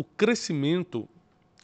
o 0.00 0.04
crescimento, 0.16 1.06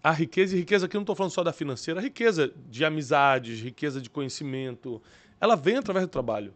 a 0.04 0.12
riqueza, 0.12 0.54
e 0.54 0.58
riqueza 0.58 0.84
aqui 0.84 0.94
eu 0.94 0.98
não 0.98 1.04
estou 1.04 1.16
falando 1.16 1.32
só 1.32 1.42
da 1.42 1.54
financeira, 1.54 2.00
a 2.00 2.02
riqueza 2.02 2.52
de 2.68 2.84
amizades, 2.84 3.62
riqueza 3.62 3.98
de 3.98 4.10
conhecimento, 4.10 5.00
ela 5.40 5.56
vem 5.56 5.78
através 5.78 6.06
do 6.06 6.10
trabalho. 6.10 6.52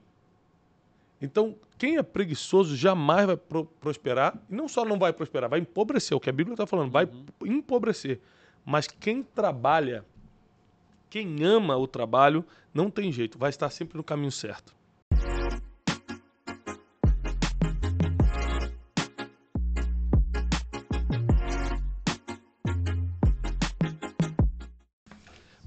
Então, 1.22 1.56
quem 1.78 1.96
é 1.96 2.02
preguiçoso 2.02 2.76
jamais 2.76 3.24
vai 3.24 3.36
pro 3.38 3.64
prosperar, 3.64 4.38
e 4.50 4.54
não 4.54 4.68
só 4.68 4.84
não 4.84 4.98
vai 4.98 5.10
prosperar, 5.10 5.48
vai 5.48 5.60
empobrecer, 5.60 6.14
o 6.14 6.20
que 6.20 6.28
a 6.28 6.32
Bíblia 6.34 6.52
está 6.52 6.66
falando, 6.66 6.90
vai 6.90 7.06
uhum. 7.06 7.24
empobrecer. 7.46 8.20
Mas 8.62 8.86
quem 8.86 9.22
trabalha, 9.22 10.04
quem 11.08 11.42
ama 11.42 11.78
o 11.78 11.86
trabalho, 11.86 12.44
não 12.74 12.90
tem 12.90 13.10
jeito, 13.10 13.38
vai 13.38 13.48
estar 13.48 13.70
sempre 13.70 13.96
no 13.96 14.04
caminho 14.04 14.30
certo. 14.30 14.74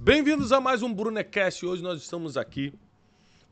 Bem-vindos 0.03 0.51
a 0.51 0.59
mais 0.59 0.83
um 0.83 0.93
Brunecast. 0.93 1.65
Hoje 1.65 1.81
nós 1.81 2.01
estamos 2.01 2.35
aqui 2.35 2.73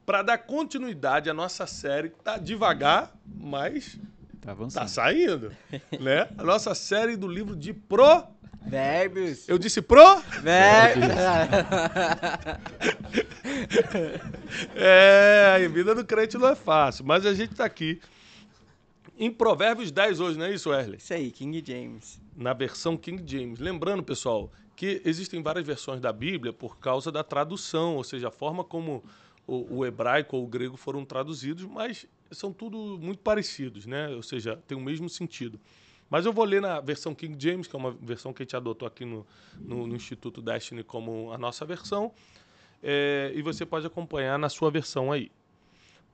para 0.06 0.22
dar 0.22 0.38
continuidade 0.38 1.30
à 1.30 1.34
nossa 1.34 1.66
série, 1.66 2.10
que 2.10 2.20
tá 2.20 2.38
devagar, 2.38 3.14
mas 3.26 3.98
tá, 4.42 4.54
tá 4.54 4.86
saindo, 4.86 5.54
né? 5.98 6.28
A 6.38 6.44
nossa 6.44 6.76
série 6.76 7.16
do 7.16 7.26
livro 7.26 7.56
de 7.56 7.72
Pro 7.72 8.26
Verbos. 8.64 9.48
Eu 9.48 9.58
disse 9.58 9.82
pro? 9.82 10.20
Verbos. 10.42 11.08
é, 14.76 15.56
a 15.56 15.68
vida 15.70 15.96
do 15.96 16.04
crente 16.04 16.38
não 16.38 16.50
é 16.50 16.56
fácil, 16.56 17.06
mas 17.06 17.26
a 17.26 17.34
gente 17.34 17.54
está 17.54 17.64
aqui 17.64 18.02
em 19.18 19.32
Provérbios 19.32 19.92
10 19.92 20.20
hoje, 20.20 20.38
não 20.38 20.46
é 20.46 20.54
isso, 20.54 20.74
Erle? 20.74 20.98
Isso 20.98 21.14
aí, 21.14 21.32
King 21.32 21.64
James. 21.66 22.20
Na 22.36 22.54
versão 22.54 22.98
King 22.98 23.24
James. 23.26 23.60
Lembrando, 23.60 24.04
pessoal, 24.04 24.52
que 24.76 25.02
existem 25.06 25.42
várias 25.42 25.66
versões 25.66 26.02
da 26.02 26.12
Bíblia 26.12 26.52
por 26.52 26.78
causa 26.80 27.12
da 27.12 27.24
tradução, 27.24 27.96
ou 27.96 28.04
seja, 28.04 28.30
a 28.30 28.32
forma 28.32 28.64
como 28.64 29.04
o, 29.46 29.78
o 29.80 29.86
hebraico 29.86 30.38
ou 30.38 30.44
o 30.44 30.48
grego 30.48 30.78
foram 30.78 31.06
traduzidos, 31.06 31.66
mas 31.66 32.08
são 32.32 32.52
tudo 32.52 32.98
muito 33.00 33.20
parecidos, 33.20 33.86
né? 33.86 34.10
Ou 34.10 34.24
seja, 34.24 34.58
tem 34.68 34.78
o 34.78 34.82
mesmo 34.82 35.10
sentido. 35.10 35.60
Mas 36.10 36.26
eu 36.26 36.34
vou 36.34 36.44
ler 36.44 36.62
na 36.62 36.80
versão 36.82 37.16
King 37.16 37.36
James, 37.40 37.68
que 37.68 37.76
é 37.76 37.80
uma 37.80 37.92
versão 37.92 38.34
que 38.34 38.42
a 38.42 38.46
gente 38.46 38.56
adotou 38.56 38.88
aqui 38.88 39.06
no, 39.06 39.26
no, 39.58 39.88
no 39.88 39.96
Instituto 39.96 40.42
Destiny 40.42 40.84
como 40.84 41.32
a 41.32 41.38
nossa 41.38 41.66
versão, 41.66 42.12
é, 42.84 43.32
e 43.34 43.42
você 43.42 43.66
pode 43.66 43.86
acompanhar 43.86 44.38
na 44.40 44.50
sua 44.50 44.70
versão 44.70 45.12
aí. 45.12 45.32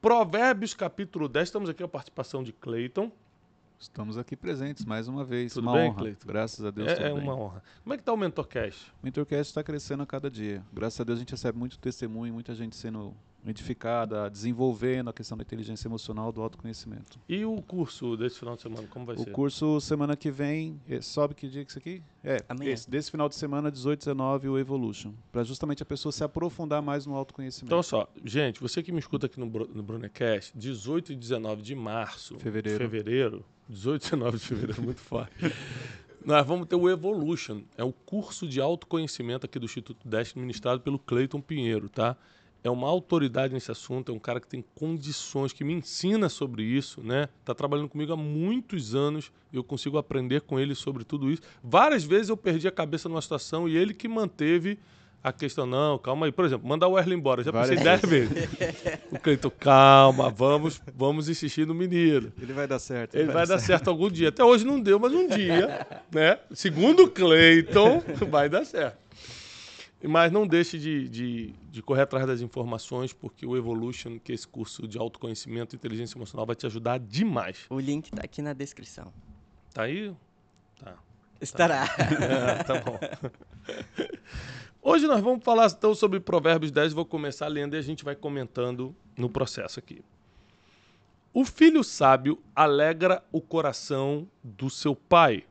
Provérbios 0.08 0.74
capítulo 0.74 1.28
10, 1.28 1.50
estamos 1.50 1.70
aqui 1.70 1.84
a 1.84 1.88
participação 1.88 2.42
de 2.42 2.54
Clayton. 2.54 3.12
Estamos 3.78 4.18
aqui 4.18 4.38
presentes 4.38 4.86
mais 4.86 5.10
uma 5.10 5.22
vez. 5.26 5.52
Tudo 5.52 5.66
uma 5.66 5.74
bem, 5.74 5.90
honra. 5.90 6.00
Cleiton? 6.00 6.26
Graças 6.26 6.64
a 6.64 6.72
Deus. 6.72 6.88
É, 6.88 7.10
é 7.10 7.14
uma 7.14 7.36
honra. 7.36 7.62
Como 7.84 7.94
é 7.94 7.98
que 7.98 8.04
está 8.04 8.14
o 8.14 8.16
MentorCast? 8.16 8.90
O 9.04 9.06
MentorCast 9.06 9.52
está 9.52 9.62
crescendo 9.62 10.04
a 10.04 10.06
cada 10.06 10.32
dia. 10.32 10.64
Graças 10.72 11.02
a 11.02 11.04
Deus 11.04 11.18
a 11.18 11.20
gente 11.20 11.32
recebe 11.32 11.60
muito 11.60 11.78
testemunho, 11.78 12.34
muita 12.34 12.56
gente 12.56 12.78
sendo 12.78 13.14
edificada, 13.52 14.30
desenvolvendo 14.30 15.10
a 15.10 15.14
questão 15.14 15.38
da 15.38 15.42
inteligência 15.42 15.88
emocional, 15.88 16.32
do 16.32 16.42
autoconhecimento. 16.42 17.20
E 17.28 17.46
o 17.46 17.62
curso 17.62 18.18
desse 18.18 18.40
final 18.40 18.56
de 18.56 18.62
semana, 18.62 18.88
como 18.88 19.06
vai 19.06 19.16
o 19.16 19.20
ser? 19.20 19.30
O 19.30 19.34
curso 19.34 19.80
semana 19.82 20.16
que 20.16 20.32
vem, 20.32 20.80
é, 20.88 21.02
sobe 21.02 21.36
que 21.36 21.48
dia 21.48 21.64
que 21.64 21.72
isso 21.72 21.80
aqui? 21.80 22.02
É, 22.24 22.38
Amanhã. 22.50 22.72
Esse, 22.72 22.90
desse 22.90 23.12
final 23.12 23.30
de 23.30 23.36
semana, 23.36 23.72
18 23.72 24.00
19, 24.00 24.50
o 24.50 24.58
Evolution, 24.58 25.14
para 25.32 25.44
justamente 25.44 25.84
a 25.84 25.86
pessoa 25.86 26.12
se 26.12 26.24
aprofundar 26.24 26.82
mais 26.82 27.06
no 27.06 27.16
autoconhecimento. 27.16 27.68
Então, 27.68 27.84
só, 27.84 28.08
gente, 28.24 28.60
você 28.60 28.84
que 28.84 28.92
me 28.92 29.00
escuta 29.00 29.26
aqui 29.26 29.40
no, 29.40 29.46
no 29.46 29.84
Brunecast, 29.84 30.58
18 30.58 31.14
e 31.14 31.16
19 31.16 31.62
de 31.62 31.76
março, 31.76 32.38
fevereiro, 32.40 32.80
fevereiro 32.80 33.46
18 33.70 34.02
e 34.02 34.10
19 34.12 34.38
de 34.38 34.46
fevereiro, 34.46 34.82
muito 34.82 35.02
forte. 35.02 35.34
Nós 36.26 36.46
vamos 36.46 36.68
ter 36.68 36.76
o 36.76 36.90
Evolution, 36.90 37.62
é 37.78 37.84
o 37.86 37.94
curso 37.94 38.46
de 38.46 38.60
autoconhecimento 38.60 39.46
aqui 39.46 39.58
do 39.58 39.66
Instituto 39.66 40.06
Destiny, 40.06 40.42
ministrado 40.42 40.82
pelo 40.82 41.00
Cleiton 41.00 41.40
Pinheiro, 41.40 41.88
tá? 41.88 42.18
É 42.64 42.70
uma 42.70 42.88
autoridade 42.88 43.54
nesse 43.54 43.72
assunto, 43.72 44.12
é 44.12 44.16
um 44.16 44.20
cara 44.20 44.40
que 44.40 44.48
tem 44.48 44.64
condições, 44.76 45.54
que 45.54 45.64
me 45.64 45.74
ensina 45.74 46.30
sobre 46.30 46.64
isso, 46.64 47.02
né? 47.02 47.30
Tá 47.46 47.54
trabalhando 47.54 47.90
comigo 47.90 48.14
há 48.14 48.18
muitos 48.18 48.96
anos, 48.96 49.32
eu 49.54 49.64
consigo 49.64 49.98
aprender 49.98 50.42
com 50.42 50.60
ele 50.60 50.76
sobre 50.76 51.04
tudo 51.04 51.32
isso. 51.32 51.42
Várias 51.64 52.04
vezes 52.04 52.30
eu 52.30 52.38
perdi 52.38 52.68
a 52.68 52.72
cabeça 52.72 53.08
numa 53.08 53.22
situação 53.22 53.68
e 53.68 53.78
ele 53.78 53.94
que 53.94 54.08
manteve 54.08 54.80
a 55.24 55.34
questão, 55.34 55.66
não, 55.66 55.98
calma 55.98 56.26
aí. 56.26 56.32
Por 56.32 56.46
exemplo, 56.46 56.68
mandar 56.68 56.88
o 56.88 56.98
Erlen 56.98 57.18
embora, 57.18 57.44
já 57.44 57.52
pensei 57.52 57.78
dez 57.78 58.02
vezes. 58.02 58.32
o 59.12 59.20
Cleiton, 59.20 59.52
calma, 59.52 60.30
vamos, 60.30 60.82
vamos 60.96 61.28
insistir 61.28 61.66
no 61.66 61.74
menino. 61.74 62.32
Ele 62.42 62.54
vai 62.54 62.68
dar 62.68 62.80
certo. 62.80 63.16
Ele 63.16 63.26
vai, 63.26 63.36
vai 63.36 63.48
dar 63.48 63.60
certo. 63.60 63.68
certo 63.68 63.90
algum 63.90 64.10
dia. 64.10 64.30
Até 64.30 64.44
hoje 64.44 64.66
não 64.66 64.80
deu, 64.80 65.00
mas 65.00 65.14
um 65.14 65.28
dia, 65.28 65.86
né? 66.12 66.40
Segundo 66.52 67.04
o 67.04 67.10
Cleiton, 67.10 68.02
vai 68.30 68.48
dar 68.48 68.66
certo. 68.66 69.07
Mas 70.04 70.32
não 70.32 70.46
deixe 70.46 70.78
de, 70.78 71.10
de, 71.10 71.54
de, 71.72 71.82
correr 71.82 72.04
atrás 72.04 72.28
das 72.28 72.42
informações, 72.42 73.14
porque 73.14 73.46
o 73.48 73.58
Evolution, 73.58 74.20
que 74.20 74.32
é 74.32 74.36
esse 74.36 74.48
curso 74.48 74.88
de 74.88 74.98
autoconhecimento 74.98 75.74
e 75.74 75.76
inteligência 75.76 76.18
emocional, 76.18 76.46
vai 76.46 76.56
te 76.56 76.68
ajudar 76.68 77.00
demais. 77.00 77.66
O 77.70 77.80
link 77.80 78.06
está 78.06 78.24
aqui 78.24 78.42
na 78.42 78.54
descrição. 78.54 79.12
Tá 79.74 79.84
aí? 79.84 80.16
Tá. 80.80 80.96
Estará. 81.42 81.88
Tá, 81.88 82.04
é, 82.24 82.64
tá 82.64 82.80
bom. 82.82 83.00
Hoje 84.82 85.08
nós 85.08 85.22
vamos 85.22 85.44
falar 85.44 85.68
então 85.76 85.96
sobre 85.96 86.20
Provérbios 86.20 86.72
10. 86.72 86.94
Vou 86.94 87.06
começar 87.06 87.48
lendo 87.48 87.76
e 87.76 87.80
a 87.80 87.82
gente 87.82 88.06
vai 88.06 88.16
comentando 88.16 88.96
no 89.18 89.30
processo 89.30 89.80
aqui. 89.80 90.04
O 91.34 91.44
filho 91.44 91.84
sábio 91.84 92.42
alegra 92.56 93.24
o 93.32 93.42
coração 93.42 94.28
do 94.44 94.70
seu 94.70 94.96
pai, 94.96 95.44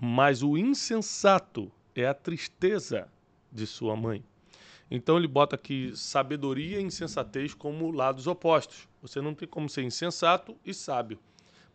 mas 0.00 0.42
o 0.42 0.56
insensato 0.56 1.72
é 2.02 2.08
a 2.08 2.14
tristeza 2.14 3.08
de 3.50 3.66
sua 3.66 3.96
mãe. 3.96 4.22
Então 4.90 5.18
ele 5.18 5.28
bota 5.28 5.56
aqui 5.56 5.92
sabedoria 5.94 6.80
e 6.80 6.82
insensatez 6.82 7.52
como 7.52 7.90
lados 7.90 8.26
opostos. 8.26 8.88
Você 9.02 9.20
não 9.20 9.34
tem 9.34 9.46
como 9.46 9.68
ser 9.68 9.82
insensato 9.82 10.56
e 10.64 10.72
sábio. 10.72 11.18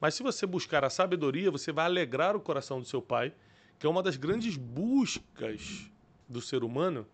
Mas 0.01 0.15
se 0.15 0.23
você 0.23 0.45
buscar 0.45 0.83
a 0.83 0.89
sabedoria, 0.89 1.51
você 1.51 1.71
vai 1.71 1.85
alegrar 1.85 2.35
o 2.35 2.39
coração 2.39 2.79
do 2.79 2.85
seu 2.85 3.01
pai, 3.01 3.33
que 3.77 3.85
é 3.85 3.89
uma 3.89 4.03
das 4.03 4.17
grandes 4.17 4.57
buscas 4.57 5.89
do 6.27 6.41
ser 6.41 6.63
humano, 6.63 7.05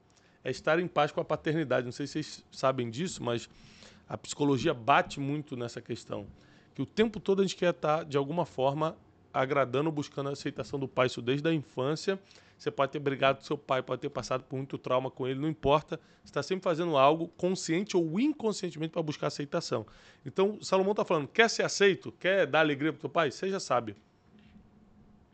é 0.44 0.50
estar 0.50 0.80
em 0.80 0.88
paz 0.88 1.12
com 1.12 1.20
a 1.20 1.26
paternidade. 1.26 1.86
Não 1.86 1.91
sei 1.91 2.08
se 2.08 2.14
vocês 2.14 2.46
sabem 2.52 2.90
disso, 2.90 3.22
mas 3.22 3.50
a 4.08 4.18
psicologia 4.18 4.74
bate 4.74 5.20
muito 5.20 5.56
nessa 5.58 5.81
questão. 5.81 6.26
Que 6.74 6.81
o 6.81 6.86
tempo 6.86 7.20
todo 7.20 7.41
a 7.41 7.44
gente 7.44 7.58
quer 7.58 7.72
estar, 7.72 8.06
de 8.06 8.18
alguma 8.18 8.46
forma, 8.46 8.97
agradando, 9.34 9.91
buscando 9.91 10.30
a 10.30 10.31
aceitação 10.31 10.80
do 10.80 10.88
pai, 10.88 11.08
isso 11.08 11.22
desde 11.22 11.47
a 11.47 11.53
infância 11.53 12.18
você 12.59 12.70
pode 12.70 12.92
ter 12.92 13.00
brigado 13.00 13.40
com 13.40 13.46
seu 13.46 13.58
pai, 13.58 13.81
pode 13.81 14.02
ter 14.02 14.09
passado 14.09 14.44
por 14.44 14.58
muito 14.58 14.78
trauma 14.78 15.09
com 15.09 15.25
ele, 15.25 15.40
não 15.40 15.47
importa. 15.47 15.97
Você 16.22 16.30
está 16.30 16.44
sempre 16.44 16.66
fazendo 16.66 16.97
algo 16.97 17.30
consciente 17.30 17.96
ou 17.96 18.20
inconscientemente 18.20 18.92
para 18.92 19.02
buscar 19.02 19.28
aceitação. 19.28 19.86
Então, 20.25 20.62
Salomão 20.62 20.92
está 20.92 21.06
falando: 21.06 21.30
quer 21.30 21.50
ser 21.50 21.64
aceito? 21.64 22.12
Quer 22.20 22.46
dar 22.46 22.59
alegria 22.59 22.92
para 22.92 22.97
o 22.97 23.02
seu 23.02 23.09
pai? 23.09 23.31
Seja 23.31 23.62
sábio. 23.62 23.96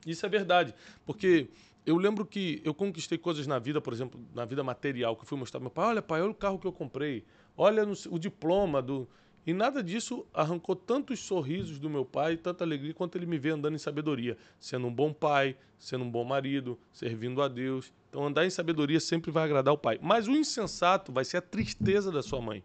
Isso 0.06 0.24
é 0.24 0.30
verdade. 0.30 0.75
Porque 1.03 1.50
eu 1.84 1.97
lembro 1.97 2.28
que 2.28 2.62
eu 2.63 2.75
conquistei 2.75 3.18
coisas 3.18 3.47
na 3.47 3.57
vida, 3.57 3.81
por 3.81 3.92
exemplo, 3.92 4.19
na 4.36 4.46
vida 4.46 4.63
material, 4.63 5.16
que 5.16 5.24
eu 5.24 5.28
fui 5.28 5.38
mostrar 5.38 5.59
para 5.59 5.66
meu 5.66 5.72
pai: 5.72 5.86
olha, 5.88 6.02
pai, 6.03 6.22
olha 6.22 6.31
o 6.31 6.36
carro 6.36 6.59
que 6.59 6.68
eu 6.68 6.72
comprei, 6.72 7.25
olha 7.57 7.84
o 8.12 8.19
diploma 8.19 8.84
do. 8.84 9.09
E 9.45 9.53
nada 9.53 9.83
disso 9.83 10.25
arrancou 10.33 10.75
tantos 10.75 11.19
sorrisos 11.19 11.78
do 11.78 11.88
meu 11.88 12.03
pai, 12.03 12.35
tanta 12.35 12.63
alegria, 12.63 12.94
quanto 12.95 13.16
ele 13.16 13.28
me 13.28 13.38
vê 13.38 13.51
andando 13.51 13.75
em 13.75 13.78
sabedoria, 13.78 14.35
sendo 14.59 14.88
um 14.88 14.94
bom 14.94 15.13
pai, 15.13 15.56
sendo 15.78 16.03
um 16.03 16.09
bom 16.09 16.23
marido, 16.23 16.79
servindo 16.91 17.41
a 17.44 17.47
Deus. 17.47 17.94
Então, 18.09 18.25
andar 18.25 18.44
em 18.45 18.50
sabedoria 18.50 19.00
sempre 19.00 19.29
vai 19.29 19.44
agradar 19.44 19.72
o 19.72 19.78
pai. 19.78 20.00
Mas 20.01 20.28
o 20.28 20.31
insensato 20.31 21.11
vai 21.11 21.23
ser 21.23 21.38
a 21.38 21.41
tristeza 21.41 22.11
da 22.11 22.23
sua 22.23 22.41
mãe. 22.41 22.63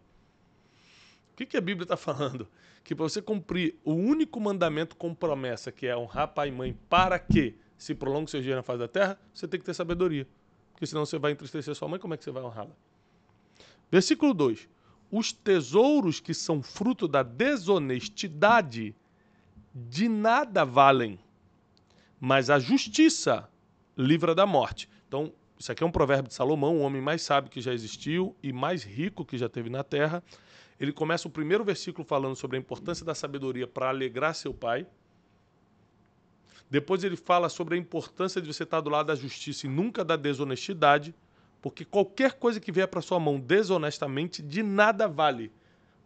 O 1.32 1.36
que, 1.36 1.44
que 1.44 1.56
a 1.56 1.60
Bíblia 1.60 1.84
está 1.84 1.98
falando? 1.98 2.48
Que 2.82 2.94
para 2.94 3.02
você 3.02 3.20
cumprir 3.20 3.76
o 3.84 3.92
único 3.92 4.40
mandamento 4.40 4.96
com 4.96 5.14
promessa, 5.14 5.70
que 5.70 5.86
é 5.86 5.94
honrar 5.94 6.28
pai 6.28 6.48
e 6.48 6.52
mãe, 6.52 6.74
para 6.88 7.18
que 7.18 7.54
se 7.76 7.94
prolongue 7.94 8.30
seu 8.30 8.40
dia 8.40 8.56
na 8.56 8.62
face 8.62 8.78
da 8.78 8.88
terra, 8.88 9.20
você 9.34 9.46
tem 9.46 9.60
que 9.60 9.66
ter 9.66 9.74
sabedoria. 9.74 10.26
Porque 10.72 10.86
senão 10.86 11.04
você 11.04 11.18
vai 11.18 11.32
entristecer 11.32 11.74
sua 11.74 11.88
mãe, 11.88 12.00
como 12.00 12.14
é 12.14 12.16
que 12.16 12.24
você 12.24 12.30
vai 12.30 12.42
honrá-la? 12.42 12.74
Versículo 13.90 14.32
2 14.32 14.79
os 15.10 15.32
tesouros 15.32 16.20
que 16.20 16.32
são 16.32 16.62
fruto 16.62 17.08
da 17.08 17.22
desonestidade 17.22 18.94
de 19.74 20.08
nada 20.08 20.64
valem, 20.64 21.18
mas 22.18 22.50
a 22.50 22.58
justiça 22.58 23.48
livra 23.96 24.34
da 24.34 24.46
morte. 24.46 24.88
Então, 25.08 25.32
isso 25.58 25.70
aqui 25.70 25.82
é 25.82 25.86
um 25.86 25.90
provérbio 25.90 26.28
de 26.28 26.34
Salomão, 26.34 26.78
o 26.78 26.80
homem 26.80 27.02
mais 27.02 27.22
sábio 27.22 27.50
que 27.50 27.60
já 27.60 27.72
existiu 27.72 28.34
e 28.42 28.52
mais 28.52 28.82
rico 28.82 29.24
que 29.24 29.36
já 29.36 29.48
teve 29.48 29.68
na 29.68 29.84
terra. 29.84 30.22
Ele 30.78 30.92
começa 30.92 31.28
o 31.28 31.30
primeiro 31.30 31.62
versículo 31.62 32.04
falando 32.04 32.34
sobre 32.34 32.56
a 32.56 32.60
importância 32.60 33.04
da 33.04 33.14
sabedoria 33.14 33.66
para 33.66 33.88
alegrar 33.90 34.34
seu 34.34 34.54
pai. 34.54 34.86
Depois 36.70 37.04
ele 37.04 37.16
fala 37.16 37.48
sobre 37.48 37.74
a 37.74 37.78
importância 37.78 38.40
de 38.40 38.46
você 38.52 38.62
estar 38.62 38.80
do 38.80 38.88
lado 38.88 39.08
da 39.08 39.14
justiça 39.14 39.66
e 39.66 39.68
nunca 39.68 40.04
da 40.04 40.16
desonestidade. 40.16 41.14
Porque 41.60 41.84
qualquer 41.84 42.32
coisa 42.32 42.58
que 42.58 42.72
vier 42.72 42.88
para 42.88 43.02
sua 43.02 43.20
mão 43.20 43.38
desonestamente, 43.38 44.42
de 44.42 44.62
nada 44.62 45.06
vale. 45.06 45.52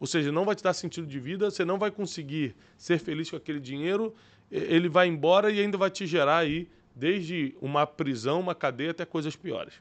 Ou 0.01 0.07
seja, 0.07 0.33
não 0.33 0.45
vai 0.45 0.55
te 0.55 0.63
dar 0.63 0.75
sentido 0.75 1.07
de 1.07 1.19
vida, 1.21 1.51
você 1.51 1.65
não 1.65 1.79
vai 1.79 1.91
conseguir 1.91 2.55
ser 2.77 2.99
feliz 2.99 3.31
com 3.31 3.37
aquele 3.37 3.61
dinheiro 3.61 4.15
ele 4.51 4.89
vai 4.89 5.09
embora 5.09 5.51
e 5.51 5.61
ainda 5.61 5.77
vai 5.77 5.91
te 5.91 6.07
gerar 6.07 6.39
aí 6.39 6.69
desde 6.95 7.57
uma 7.61 7.87
prisão, 7.87 8.41
uma 8.41 8.55
cadeia 8.55 8.93
até 8.93 9.05
coisas 9.05 9.35
piores. 9.35 9.75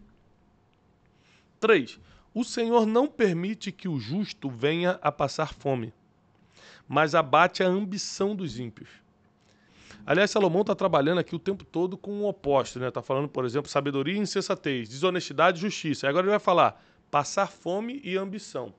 3. 1.59 1.99
O 2.33 2.43
Senhor 2.43 2.85
não 2.85 3.07
permite 3.07 3.71
que 3.71 3.87
o 3.87 3.99
justo 3.99 4.49
venha 4.49 4.99
a 5.01 5.11
passar 5.11 5.53
fome, 5.53 5.93
mas 6.87 7.13
abate 7.13 7.63
a 7.63 7.67
ambição 7.67 8.35
dos 8.35 8.59
ímpios. 8.59 8.89
Aliás, 10.05 10.31
Salomão 10.31 10.61
está 10.61 10.75
trabalhando 10.75 11.19
aqui 11.19 11.33
o 11.35 11.39
tempo 11.39 11.63
todo 11.63 11.97
com 11.97 12.21
o 12.21 12.27
oposto, 12.27 12.77
né? 12.77 12.89
Está 12.89 13.01
falando, 13.01 13.29
por 13.29 13.45
exemplo, 13.45 13.69
sabedoria 13.69 14.15
e 14.15 14.17
insensatez, 14.17 14.89
desonestidade 14.89 15.57
e 15.57 15.61
justiça. 15.61 16.05
Aí 16.05 16.09
Agora 16.09 16.25
ele 16.25 16.31
vai 16.31 16.39
falar 16.39 16.83
passar 17.09 17.47
fome 17.47 18.01
e 18.03 18.17
ambição. 18.17 18.73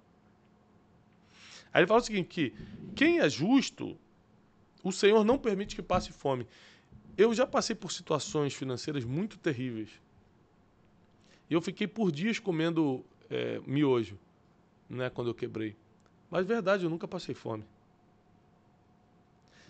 Aí 1.72 1.80
ele 1.80 1.86
fala 1.86 2.00
o 2.00 2.04
seguinte, 2.04 2.28
que 2.28 2.52
quem 2.94 3.20
é 3.20 3.28
justo, 3.28 3.96
o 4.82 4.92
Senhor 4.92 5.24
não 5.24 5.38
permite 5.38 5.74
que 5.74 5.82
passe 5.82 6.12
fome. 6.12 6.46
Eu 7.16 7.32
já 7.32 7.46
passei 7.46 7.74
por 7.74 7.90
situações 7.90 8.52
financeiras 8.52 9.04
muito 9.04 9.38
terríveis. 9.38 9.88
Eu 11.48 11.60
fiquei 11.60 11.86
por 11.86 12.12
dias 12.12 12.38
comendo 12.38 13.04
é, 13.30 13.60
miojo, 13.66 14.18
né, 14.88 15.08
quando 15.08 15.28
eu 15.28 15.34
quebrei. 15.34 15.76
Mas 16.30 16.46
verdade, 16.46 16.84
eu 16.84 16.90
nunca 16.90 17.08
passei 17.08 17.34
fome. 17.34 17.64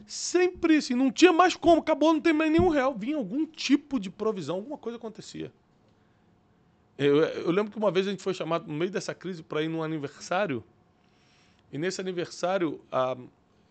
Sempre 0.06 0.77
assim, 0.77 0.95
não 0.95 1.11
tinha 1.11 1.33
mais 1.33 1.56
como, 1.56 1.81
acabou, 1.81 2.12
não 2.12 2.21
tem 2.21 2.33
mais 2.33 2.51
nenhum 2.51 2.69
real. 2.69 2.95
Vinha 2.95 3.17
algum 3.17 3.47
tipo 3.47 3.99
de 3.99 4.11
provisão, 4.11 4.56
alguma 4.56 4.77
coisa 4.79 4.97
acontecia. 4.99 5.51
Eu, 6.97 7.17
eu 7.23 7.51
lembro 7.51 7.73
que 7.73 7.79
uma 7.79 7.91
vez 7.91 8.06
a 8.06 8.11
gente 8.11 8.23
foi 8.23 8.35
chamado 8.35 8.67
no 8.69 8.75
meio 8.75 8.91
dessa 8.91 9.15
crise 9.15 9.43
para 9.43 9.62
ir 9.62 9.69
num 9.69 9.83
aniversário. 9.83 10.62
E 11.73 11.79
nesse 11.79 12.01
aniversário, 12.01 12.81
a- 12.93 13.17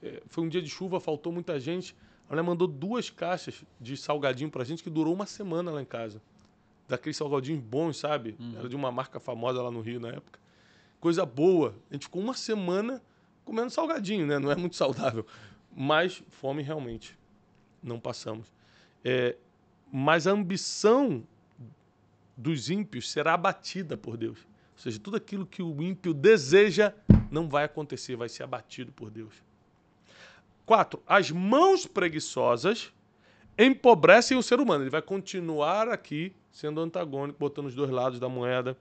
eh, 0.01 0.21
foi 0.27 0.43
um 0.43 0.49
dia 0.49 0.61
de 0.61 0.69
chuva, 0.69 0.99
faltou 0.99 1.31
muita 1.31 1.57
gente. 1.59 1.95
A 2.27 2.31
mulher 2.33 2.41
mandou 2.43 2.67
duas 2.67 3.09
caixas 3.09 3.63
de 3.79 3.95
salgadinho 3.95 4.49
pra 4.49 4.63
gente 4.63 4.83
que 4.83 4.89
durou 4.89 5.13
uma 5.13 5.25
semana 5.25 5.71
lá 5.71 5.81
em 5.81 5.85
casa. 5.85 6.21
Daqueles 6.87 7.15
salgadinhos 7.15 7.61
bons, 7.61 7.97
sabe? 7.97 8.35
Era 8.57 8.67
de 8.67 8.75
uma 8.75 8.91
marca 8.91 9.19
famosa 9.19 9.61
lá 9.61 9.71
no 9.71 9.79
Rio 9.79 9.99
na 10.01 10.09
época. 10.09 10.37
Coisa 10.99 11.25
boa. 11.25 11.73
A 11.89 11.93
gente 11.93 12.03
ficou 12.03 12.21
uma 12.21 12.33
semana 12.33 13.01
comendo 13.45 13.69
salgadinho, 13.69 14.25
né? 14.27 14.37
Não 14.39 14.51
é 14.51 14.55
muito 14.55 14.75
saudável. 14.75 15.25
Mas 15.75 16.23
fome 16.29 16.61
realmente 16.61 17.17
não 17.81 17.99
passamos. 17.99 18.51
É, 19.03 19.35
mas 19.91 20.27
a 20.27 20.31
ambição 20.31 21.23
dos 22.35 22.69
ímpios 22.69 23.11
será 23.11 23.33
abatida 23.33 23.95
por 23.95 24.17
Deus. 24.17 24.39
Ou 24.73 24.79
seja, 24.79 24.99
tudo 24.99 25.17
aquilo 25.17 25.45
que 25.45 25.61
o 25.61 25.81
ímpio 25.81 26.13
deseja 26.13 26.93
não 27.29 27.47
vai 27.47 27.63
acontecer, 27.63 28.15
vai 28.15 28.29
ser 28.29 28.43
abatido 28.43 28.91
por 28.91 29.09
Deus. 29.09 29.33
Quatro, 30.65 31.01
as 31.05 31.29
mãos 31.29 31.85
preguiçosas 31.85 32.91
empobrecem 33.57 34.37
o 34.37 34.43
ser 34.43 34.59
humano. 34.59 34.83
Ele 34.83 34.89
vai 34.89 35.01
continuar 35.01 35.89
aqui 35.89 36.33
sendo 36.51 36.79
antagônico, 36.79 37.39
botando 37.39 37.65
os 37.65 37.75
dois 37.75 37.89
lados 37.89 38.19
da 38.19 38.29
moeda. 38.29 38.77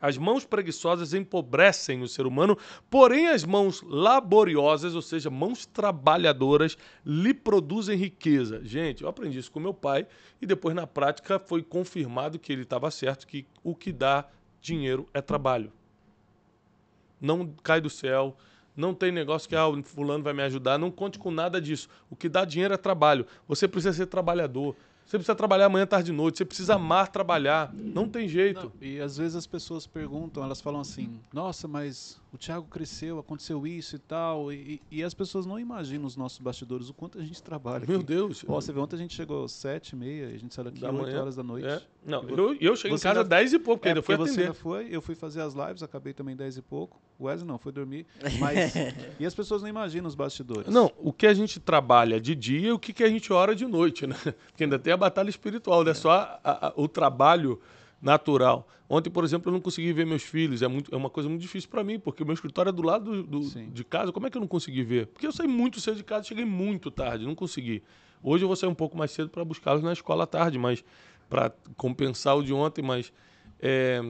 As 0.00 0.16
mãos 0.16 0.44
preguiçosas 0.44 1.12
empobrecem 1.12 2.02
o 2.02 2.08
ser 2.08 2.26
humano, 2.26 2.56
porém 2.88 3.28
as 3.28 3.44
mãos 3.44 3.82
laboriosas, 3.82 4.94
ou 4.94 5.02
seja, 5.02 5.30
mãos 5.30 5.66
trabalhadoras, 5.66 6.76
lhe 7.04 7.34
produzem 7.34 7.96
riqueza. 7.96 8.60
Gente, 8.64 9.02
eu 9.02 9.08
aprendi 9.08 9.38
isso 9.38 9.50
com 9.50 9.60
meu 9.60 9.74
pai 9.74 10.06
e 10.40 10.46
depois 10.46 10.74
na 10.74 10.86
prática 10.86 11.38
foi 11.38 11.62
confirmado 11.62 12.38
que 12.38 12.52
ele 12.52 12.62
estava 12.62 12.90
certo, 12.90 13.26
que 13.26 13.46
o 13.62 13.74
que 13.74 13.92
dá 13.92 14.24
dinheiro 14.60 15.08
é 15.12 15.20
trabalho. 15.20 15.72
Não 17.20 17.52
cai 17.62 17.80
do 17.80 17.90
céu, 17.90 18.36
não 18.76 18.94
tem 18.94 19.12
negócio 19.12 19.48
que 19.48 19.54
ah, 19.54 19.68
o 19.68 19.82
fulano 19.82 20.24
vai 20.24 20.32
me 20.32 20.42
ajudar, 20.42 20.78
não 20.78 20.90
conte 20.90 21.18
com 21.18 21.30
nada 21.30 21.60
disso. 21.60 21.88
O 22.08 22.16
que 22.16 22.28
dá 22.28 22.44
dinheiro 22.44 22.72
é 22.72 22.76
trabalho. 22.76 23.26
Você 23.46 23.68
precisa 23.68 23.92
ser 23.92 24.06
trabalhador. 24.06 24.74
Você 25.10 25.18
precisa 25.18 25.34
trabalhar 25.34 25.66
amanhã, 25.66 25.84
tarde 25.84 26.12
e 26.12 26.14
noite. 26.14 26.38
Você 26.38 26.44
precisa 26.44 26.76
amar 26.76 27.08
trabalhar. 27.08 27.74
Não 27.74 28.08
tem 28.08 28.28
jeito. 28.28 28.72
Não, 28.80 28.88
e 28.88 29.00
às 29.00 29.16
vezes 29.16 29.34
as 29.34 29.44
pessoas 29.44 29.84
perguntam, 29.84 30.40
elas 30.44 30.60
falam 30.60 30.80
assim: 30.80 31.18
Nossa, 31.32 31.66
mas 31.66 32.20
o 32.32 32.38
Thiago 32.38 32.66
cresceu, 32.68 33.18
aconteceu 33.18 33.66
isso 33.66 33.96
e 33.96 33.98
tal. 33.98 34.52
E, 34.52 34.80
e 34.90 35.02
as 35.02 35.12
pessoas 35.14 35.44
não 35.46 35.58
imaginam 35.58 36.06
os 36.06 36.16
nossos 36.16 36.38
bastidores, 36.38 36.88
o 36.88 36.94
quanto 36.94 37.18
a 37.18 37.22
gente 37.24 37.42
trabalha. 37.42 37.84
Meu 37.86 37.96
aqui. 37.98 38.06
Deus. 38.06 38.44
Ó, 38.46 38.60
você 38.60 38.72
vê, 38.72 38.78
ontem 38.78 38.96
a 38.96 38.98
gente 38.98 39.14
chegou 39.14 39.44
às 39.44 39.52
sete 39.52 39.90
e 39.90 39.96
meia, 39.96 40.28
a 40.28 40.36
gente 40.38 40.54
saiu 40.54 40.66
daqui 40.66 40.80
Da 40.80 40.88
às 40.90 40.94
8 40.94 41.02
manhã. 41.06 41.20
horas 41.20 41.36
da 41.36 41.42
noite. 41.42 41.66
É. 41.66 41.82
Não, 42.06 42.24
E 42.28 42.32
eu, 42.32 42.54
eu 42.60 42.76
cheguei 42.76 42.96
em 42.96 43.00
casa 43.00 43.20
às 43.22 43.28
10 43.28 43.52
e 43.54 43.58
pouco, 43.58 43.78
porque 43.80 43.88
É, 43.88 43.90
ainda 43.90 44.02
fui 44.02 44.16
porque 44.16 44.30
você 44.30 44.40
atender. 44.40 44.46
já 44.48 44.54
foi, 44.54 44.88
eu 44.90 45.02
fui 45.02 45.14
fazer 45.14 45.40
as 45.42 45.54
lives, 45.54 45.82
acabei 45.82 46.12
também 46.12 46.34
10 46.36 46.56
e 46.58 46.62
pouco. 46.62 46.98
O 47.18 47.24
Wesley 47.24 47.46
não, 47.48 47.58
foi 47.58 47.72
dormir. 47.72 48.06
Mas. 48.38 48.72
e 49.20 49.26
as 49.26 49.34
pessoas 49.34 49.60
não 49.60 49.68
imaginam 49.68 50.06
os 50.06 50.14
bastidores. 50.14 50.72
Não, 50.72 50.90
o 50.98 51.12
que 51.12 51.26
a 51.26 51.34
gente 51.34 51.58
trabalha 51.60 52.20
de 52.20 52.34
dia 52.34 52.68
e 52.68 52.72
o 52.72 52.78
que, 52.78 52.92
que 52.92 53.04
a 53.04 53.08
gente 53.08 53.30
ora 53.32 53.54
de 53.54 53.66
noite, 53.66 54.06
né? 54.06 54.16
Porque 54.46 54.64
ainda 54.64 54.78
tem 54.78 54.92
a 54.92 54.96
batalha 54.96 55.28
espiritual, 55.28 55.84
não 55.84 55.90
é 55.90 55.94
só 55.94 56.10
a- 56.42 56.68
a- 56.68 56.72
o 56.76 56.88
trabalho 56.88 57.60
natural. 58.00 58.66
Ontem, 58.88 59.10
por 59.10 59.22
exemplo, 59.24 59.48
eu 59.50 59.52
não 59.52 59.60
consegui 59.60 59.92
ver 59.92 60.04
meus 60.06 60.22
filhos. 60.22 60.62
É, 60.62 60.68
muito, 60.68 60.92
é 60.92 60.96
uma 60.96 61.10
coisa 61.10 61.28
muito 61.28 61.42
difícil 61.42 61.68
para 61.70 61.84
mim, 61.84 61.98
porque 61.98 62.22
o 62.22 62.26
meu 62.26 62.34
escritório 62.34 62.70
é 62.70 62.72
do 62.72 62.82
lado 62.82 63.22
do- 63.22 63.40
do- 63.40 63.48
de 63.70 63.84
casa. 63.84 64.10
Como 64.12 64.26
é 64.26 64.30
que 64.30 64.36
eu 64.36 64.40
não 64.40 64.48
consegui 64.48 64.82
ver? 64.82 65.06
Porque 65.08 65.26
eu 65.26 65.32
saí 65.32 65.46
muito 65.46 65.80
cedo 65.80 65.96
de 65.96 66.04
casa, 66.04 66.24
cheguei 66.24 66.44
muito 66.44 66.90
tarde, 66.90 67.24
não 67.24 67.34
consegui. 67.34 67.82
Hoje 68.22 68.44
eu 68.44 68.48
vou 68.48 68.56
sair 68.56 68.68
um 68.70 68.74
pouco 68.74 68.96
mais 68.96 69.10
cedo 69.12 69.28
para 69.30 69.44
buscá-los 69.44 69.82
na 69.82 69.92
escola 69.92 70.24
à 70.24 70.26
tarde, 70.26 70.58
mas 70.58 70.84
para 71.28 71.52
compensar 71.76 72.36
o 72.36 72.42
de 72.42 72.52
ontem, 72.52 72.82
mas 72.82 73.12
é, 73.60 74.02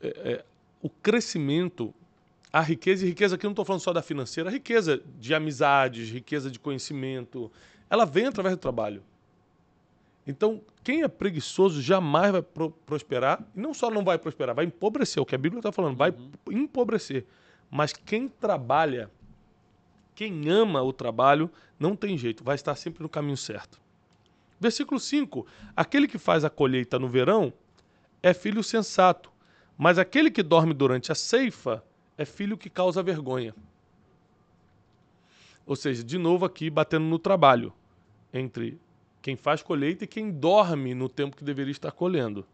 é, 0.00 0.08
é, 0.08 0.44
o 0.80 0.88
crescimento, 0.88 1.92
a 2.52 2.60
riqueza, 2.60 3.04
e 3.04 3.08
riqueza 3.08 3.34
aqui 3.34 3.44
eu 3.44 3.48
não 3.48 3.52
estou 3.52 3.64
falando 3.64 3.80
só 3.82 3.92
da 3.92 4.00
financeira, 4.02 4.48
a 4.48 4.52
riqueza 4.52 5.02
de 5.18 5.34
amizades, 5.34 6.08
riqueza 6.10 6.50
de 6.50 6.58
conhecimento, 6.58 7.50
ela 7.90 8.04
vem 8.04 8.26
através 8.26 8.54
do 8.56 8.60
trabalho. 8.60 9.02
Então, 10.28 10.60
quem 10.84 11.02
é 11.02 11.08
preguiçoso 11.08 11.80
jamais 11.80 12.30
vai 12.30 12.42
pro- 12.42 12.70
prosperar, 12.70 13.42
e 13.56 13.60
não 13.60 13.72
só 13.72 13.90
não 13.90 14.04
vai 14.04 14.18
prosperar, 14.18 14.54
vai 14.54 14.66
empobrecer, 14.66 15.22
o 15.22 15.24
que 15.24 15.34
a 15.34 15.38
Bíblia 15.38 15.60
está 15.60 15.72
falando, 15.72 15.96
vai 15.96 16.14
empobrecer. 16.50 17.24
Mas 17.70 17.94
quem 17.94 18.28
trabalha, 18.28 19.10
quem 20.14 20.46
ama 20.50 20.82
o 20.82 20.92
trabalho, 20.92 21.50
não 21.80 21.96
tem 21.96 22.18
jeito, 22.18 22.44
vai 22.44 22.56
estar 22.56 22.74
sempre 22.74 23.02
no 23.02 23.08
caminho 23.08 23.38
certo. 23.38 23.80
Versículo 24.60 25.00
5: 25.00 25.46
Aquele 25.74 26.06
que 26.06 26.18
faz 26.18 26.44
a 26.44 26.50
colheita 26.50 26.98
no 26.98 27.08
verão 27.08 27.50
é 28.22 28.34
filho 28.34 28.62
sensato, 28.62 29.32
mas 29.78 29.98
aquele 29.98 30.30
que 30.30 30.42
dorme 30.42 30.74
durante 30.74 31.10
a 31.10 31.14
ceifa 31.14 31.82
é 32.18 32.26
filho 32.26 32.58
que 32.58 32.68
causa 32.68 33.02
vergonha. 33.02 33.54
Ou 35.64 35.76
seja, 35.76 36.04
de 36.04 36.18
novo 36.18 36.44
aqui 36.44 36.68
batendo 36.68 37.06
no 37.06 37.18
trabalho 37.18 37.72
entre 38.32 38.78
quem 39.20 39.36
faz 39.36 39.62
colheita 39.62 40.04
e 40.04 40.06
quem 40.06 40.30
dorme 40.30 40.94
no 40.94 41.08
tempo 41.08 41.36
que 41.36 41.44
deveria 41.44 41.72
estar 41.72 41.92
colhendo. 41.92 42.46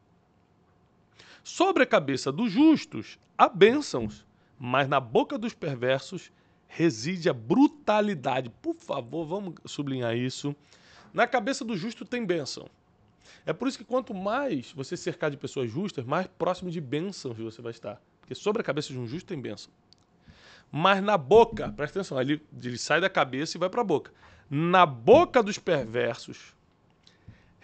Sobre 1.42 1.82
a 1.82 1.86
cabeça 1.86 2.32
dos 2.32 2.50
justos 2.50 3.18
há 3.36 3.48
bênçãos, 3.48 4.26
mas 4.58 4.88
na 4.88 4.98
boca 4.98 5.36
dos 5.36 5.52
perversos 5.52 6.32
reside 6.66 7.28
a 7.28 7.34
brutalidade. 7.34 8.50
Por 8.62 8.74
favor, 8.74 9.26
vamos 9.26 9.54
sublinhar 9.66 10.16
isso. 10.16 10.56
Na 11.12 11.26
cabeça 11.26 11.64
do 11.64 11.76
justo 11.76 12.04
tem 12.04 12.24
bênção. 12.24 12.68
É 13.46 13.52
por 13.52 13.68
isso 13.68 13.78
que 13.78 13.84
quanto 13.84 14.14
mais 14.14 14.72
você 14.72 14.96
cercar 14.96 15.30
de 15.30 15.36
pessoas 15.36 15.70
justas, 15.70 16.04
mais 16.04 16.26
próximo 16.26 16.70
de 16.70 16.80
bênçãos 16.80 17.36
você 17.36 17.60
vai 17.60 17.72
estar. 17.72 18.00
Porque 18.20 18.34
sobre 18.34 18.62
a 18.62 18.64
cabeça 18.64 18.92
de 18.92 18.98
um 18.98 19.06
justo 19.06 19.26
tem 19.26 19.40
bênção. 19.40 19.70
Mas 20.72 21.02
na 21.02 21.16
boca, 21.16 21.70
presta 21.72 22.00
atenção, 22.00 22.20
ele, 22.20 22.42
ele 22.62 22.78
sai 22.78 23.00
da 23.00 23.10
cabeça 23.10 23.56
e 23.56 23.60
vai 23.60 23.68
para 23.68 23.82
a 23.82 23.84
boca. 23.84 24.10
Na 24.50 24.86
boca 24.86 25.42
dos 25.42 25.58
perversos 25.58 26.54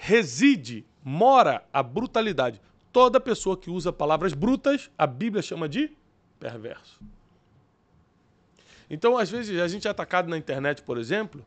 reside, 0.00 0.86
mora 1.04 1.62
a 1.70 1.82
brutalidade. 1.82 2.58
Toda 2.90 3.20
pessoa 3.20 3.54
que 3.54 3.70
usa 3.70 3.92
palavras 3.92 4.32
brutas, 4.32 4.90
a 4.96 5.06
Bíblia 5.06 5.42
chama 5.42 5.68
de 5.68 5.92
perverso. 6.38 6.98
Então, 8.88 9.18
às 9.18 9.30
vezes, 9.30 9.60
a 9.60 9.68
gente 9.68 9.86
é 9.86 9.90
atacado 9.90 10.28
na 10.28 10.38
internet, 10.38 10.82
por 10.82 10.96
exemplo, 10.96 11.44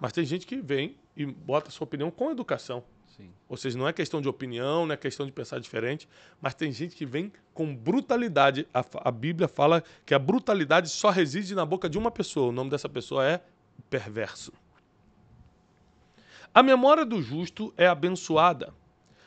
mas 0.00 0.12
tem 0.12 0.24
gente 0.24 0.48
que 0.48 0.60
vem 0.60 0.96
e 1.16 1.24
bota 1.24 1.70
sua 1.70 1.84
opinião 1.84 2.10
com 2.10 2.28
educação. 2.32 2.82
Sim. 3.16 3.30
Ou 3.48 3.56
seja, 3.56 3.78
não 3.78 3.86
é 3.86 3.92
questão 3.92 4.20
de 4.20 4.28
opinião, 4.28 4.84
não 4.84 4.92
é 4.92 4.96
questão 4.96 5.24
de 5.24 5.30
pensar 5.30 5.60
diferente, 5.60 6.08
mas 6.40 6.54
tem 6.54 6.72
gente 6.72 6.96
que 6.96 7.06
vem 7.06 7.32
com 7.54 7.74
brutalidade. 7.74 8.66
A, 8.74 8.84
a 9.04 9.12
Bíblia 9.12 9.46
fala 9.46 9.82
que 10.04 10.12
a 10.12 10.18
brutalidade 10.18 10.88
só 10.88 11.08
reside 11.10 11.54
na 11.54 11.64
boca 11.64 11.88
de 11.88 11.96
uma 11.96 12.10
pessoa. 12.10 12.48
O 12.48 12.52
nome 12.52 12.68
dessa 12.68 12.88
pessoa 12.88 13.24
é 13.24 13.40
perverso. 13.88 14.52
A 16.56 16.62
memória 16.62 17.04
do 17.04 17.20
justo 17.20 17.70
é 17.76 17.86
abençoada, 17.86 18.72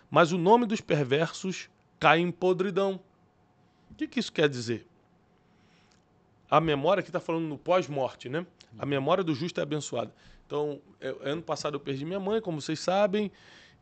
mas 0.09 0.31
o 0.31 0.37
nome 0.39 0.65
dos 0.65 0.81
perversos 0.81 1.69
cai 1.99 2.17
em 2.21 2.31
podridão. 2.31 2.99
O 3.91 3.93
que, 3.93 4.07
que 4.07 4.19
isso 4.19 4.33
quer 4.33 4.49
dizer? 4.49 4.87
A 6.49 6.59
memória, 6.59 7.01
aqui 7.01 7.09
está 7.09 7.19
falando 7.19 7.45
no 7.45 7.55
pós-morte, 7.55 8.29
né? 8.29 8.47
A 8.79 8.83
memória 8.83 9.23
do 9.23 9.35
justo 9.35 9.59
é 9.59 9.61
abençoada. 9.61 10.11
Então, 10.47 10.81
eu- 10.99 11.19
ano 11.21 11.43
passado 11.43 11.75
eu 11.75 11.79
perdi 11.79 12.03
minha 12.03 12.19
mãe, 12.19 12.41
como 12.41 12.59
vocês 12.59 12.79
sabem, 12.79 13.31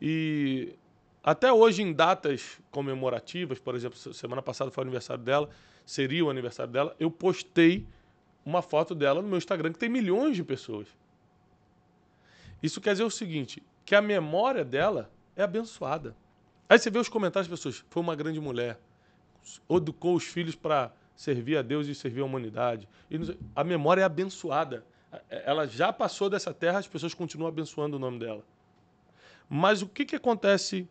e 0.02 0.76
até 1.24 1.50
hoje, 1.50 1.82
em 1.82 1.94
datas 1.94 2.60
comemorativas, 2.70 3.60
por 3.60 3.76
exemplo, 3.76 3.98
se- 3.98 4.14
semana 4.14 4.42
passada 4.42 4.72
foi 4.72 4.82
o 4.82 4.88
aniversário 4.88 5.24
dela, 5.24 5.50
seria 5.86 6.26
o 6.26 6.30
aniversário 6.30 6.74
dela, 6.74 6.94
eu 7.00 7.10
postei 7.10 7.88
uma 8.46 8.62
foto 8.62 8.94
dela 8.94 9.22
no 9.22 9.28
meu 9.30 9.38
Instagram, 9.38 9.72
que 9.72 9.80
tem 9.80 9.88
milhões 9.88 10.36
de 10.36 10.44
pessoas. 10.44 10.90
Isso 12.62 12.82
quer 12.82 12.92
dizer 12.92 13.04
o 13.04 13.12
seguinte: 13.12 13.62
que 13.86 13.96
a 13.96 14.02
memória 14.02 14.66
dela 14.66 15.12
é 15.36 15.44
abençoada. 15.44 16.16
Aí 16.70 16.78
você 16.78 16.90
vê 16.90 17.00
os 17.00 17.10
comentários 17.10 17.48
das 17.48 17.60
pessoas: 17.60 17.86
foi 17.90 18.02
uma 18.02 18.16
grande 18.16 18.40
mulher, 18.40 18.80
educou 19.70 20.16
os 20.16 20.26
filhos 20.26 20.56
para 20.56 20.92
servir 21.16 21.58
a 21.58 21.62
Deus 21.62 21.88
e 21.88 21.96
servir 21.96 22.22
a 22.22 22.26
humanidade. 22.26 22.88
E 23.10 23.18
a 23.56 23.64
memória 23.64 24.02
é 24.02 24.04
abençoada. 24.04 24.86
Ela 25.30 25.66
já 25.66 25.92
passou 25.92 26.30
dessa 26.30 26.54
terra, 26.54 26.80
as 26.80 26.88
pessoas 26.88 27.14
continuam 27.14 27.48
abençoando 27.48 27.96
o 27.96 28.00
nome 28.00 28.20
dela. 28.20 28.44
Mas 29.50 29.82
o 29.82 29.88
que, 29.88 30.06
que 30.06 30.16
acontece 30.16 30.88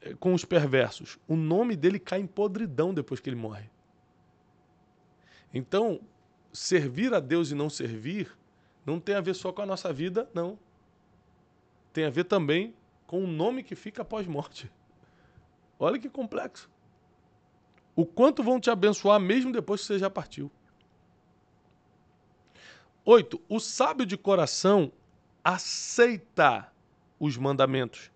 eh, 0.00 0.14
com 0.18 0.32
os 0.32 0.44
perversos? 0.44 1.18
O 1.28 1.36
nome 1.36 1.76
dele 1.76 1.98
cai 1.98 2.18
em 2.20 2.26
podridão 2.26 2.94
depois 2.94 3.20
que 3.20 3.28
ele 3.28 3.36
morre. 3.36 3.68
Então, 5.52 6.00
servir 6.52 7.12
a 7.12 7.20
Deus 7.20 7.50
e 7.50 7.54
não 7.54 7.68
servir 7.68 8.30
não 8.84 8.98
tem 8.98 9.14
a 9.14 9.20
ver 9.20 9.34
só 9.34 9.52
com 9.52 9.62
a 9.62 9.66
nossa 9.66 9.92
vida, 9.92 10.28
não. 10.32 10.58
Tem 11.96 12.04
a 12.04 12.10
ver 12.10 12.24
também 12.24 12.74
com 13.06 13.24
o 13.24 13.26
nome 13.26 13.62
que 13.62 13.74
fica 13.74 14.02
após 14.02 14.26
morte. 14.26 14.70
Olha 15.78 15.98
que 15.98 16.10
complexo. 16.10 16.68
O 17.94 18.04
quanto 18.04 18.42
vão 18.42 18.60
te 18.60 18.68
abençoar 18.68 19.18
mesmo 19.18 19.50
depois 19.50 19.80
que 19.80 19.86
você 19.86 19.98
já 19.98 20.10
partiu. 20.10 20.50
Oito, 23.02 23.40
o 23.48 23.58
sábio 23.58 24.04
de 24.04 24.14
coração 24.14 24.92
aceita 25.42 26.70
os 27.18 27.38
mandamentos, 27.38 28.10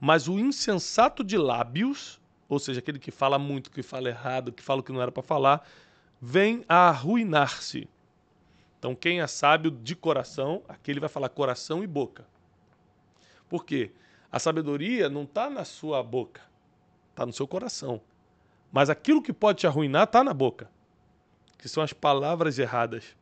mas 0.00 0.26
o 0.26 0.36
insensato 0.36 1.22
de 1.22 1.38
lábios, 1.38 2.20
ou 2.48 2.58
seja, 2.58 2.80
aquele 2.80 2.98
que 2.98 3.12
fala 3.12 3.38
muito, 3.38 3.70
que 3.70 3.84
fala 3.84 4.08
errado, 4.08 4.50
que 4.50 4.60
fala 4.60 4.80
o 4.80 4.82
que 4.82 4.90
não 4.90 5.00
era 5.00 5.12
para 5.12 5.22
falar, 5.22 5.64
vem 6.20 6.64
a 6.68 6.88
arruinar-se. 6.88 7.88
Então, 8.76 8.92
quem 8.92 9.20
é 9.20 9.26
sábio 9.28 9.70
de 9.70 9.94
coração, 9.94 10.64
aquele 10.68 10.98
vai 10.98 11.08
falar 11.08 11.28
coração 11.28 11.84
e 11.84 11.86
boca. 11.86 12.33
Por 13.54 13.64
quê? 13.64 13.92
A 14.32 14.40
sabedoria 14.40 15.08
não 15.08 15.22
está 15.22 15.48
na 15.48 15.64
sua 15.64 16.02
boca, 16.02 16.40
está 17.10 17.24
no 17.24 17.32
seu 17.32 17.46
coração. 17.46 18.00
Mas 18.72 18.90
aquilo 18.90 19.22
que 19.22 19.32
pode 19.32 19.60
te 19.60 19.66
arruinar 19.68 20.02
está 20.02 20.24
na 20.24 20.34
boca, 20.34 20.68
que 21.56 21.68
são 21.68 21.80
as 21.80 21.92
palavras 21.92 22.58
erradas. 22.58 23.16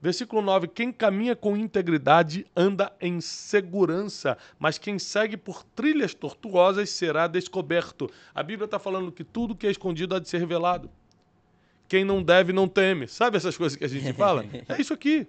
Versículo 0.00 0.40
9: 0.40 0.68
Quem 0.68 0.90
caminha 0.90 1.36
com 1.36 1.58
integridade 1.58 2.46
anda 2.56 2.90
em 2.98 3.20
segurança, 3.20 4.38
mas 4.58 4.78
quem 4.78 4.98
segue 4.98 5.36
por 5.36 5.62
trilhas 5.62 6.14
tortuosas 6.14 6.88
será 6.88 7.26
descoberto. 7.26 8.10
A 8.34 8.42
Bíblia 8.42 8.64
está 8.64 8.78
falando 8.78 9.12
que 9.12 9.24
tudo 9.24 9.54
que 9.54 9.66
é 9.66 9.70
escondido 9.70 10.14
há 10.14 10.18
de 10.18 10.26
ser 10.26 10.38
revelado. 10.38 10.90
Quem 11.86 12.02
não 12.02 12.22
deve, 12.22 12.50
não 12.50 12.66
teme. 12.66 13.06
Sabe 13.06 13.36
essas 13.36 13.58
coisas 13.58 13.76
que 13.76 13.84
a 13.84 13.88
gente 13.88 14.14
fala? 14.14 14.46
É 14.70 14.80
isso 14.80 14.94
aqui. 14.94 15.26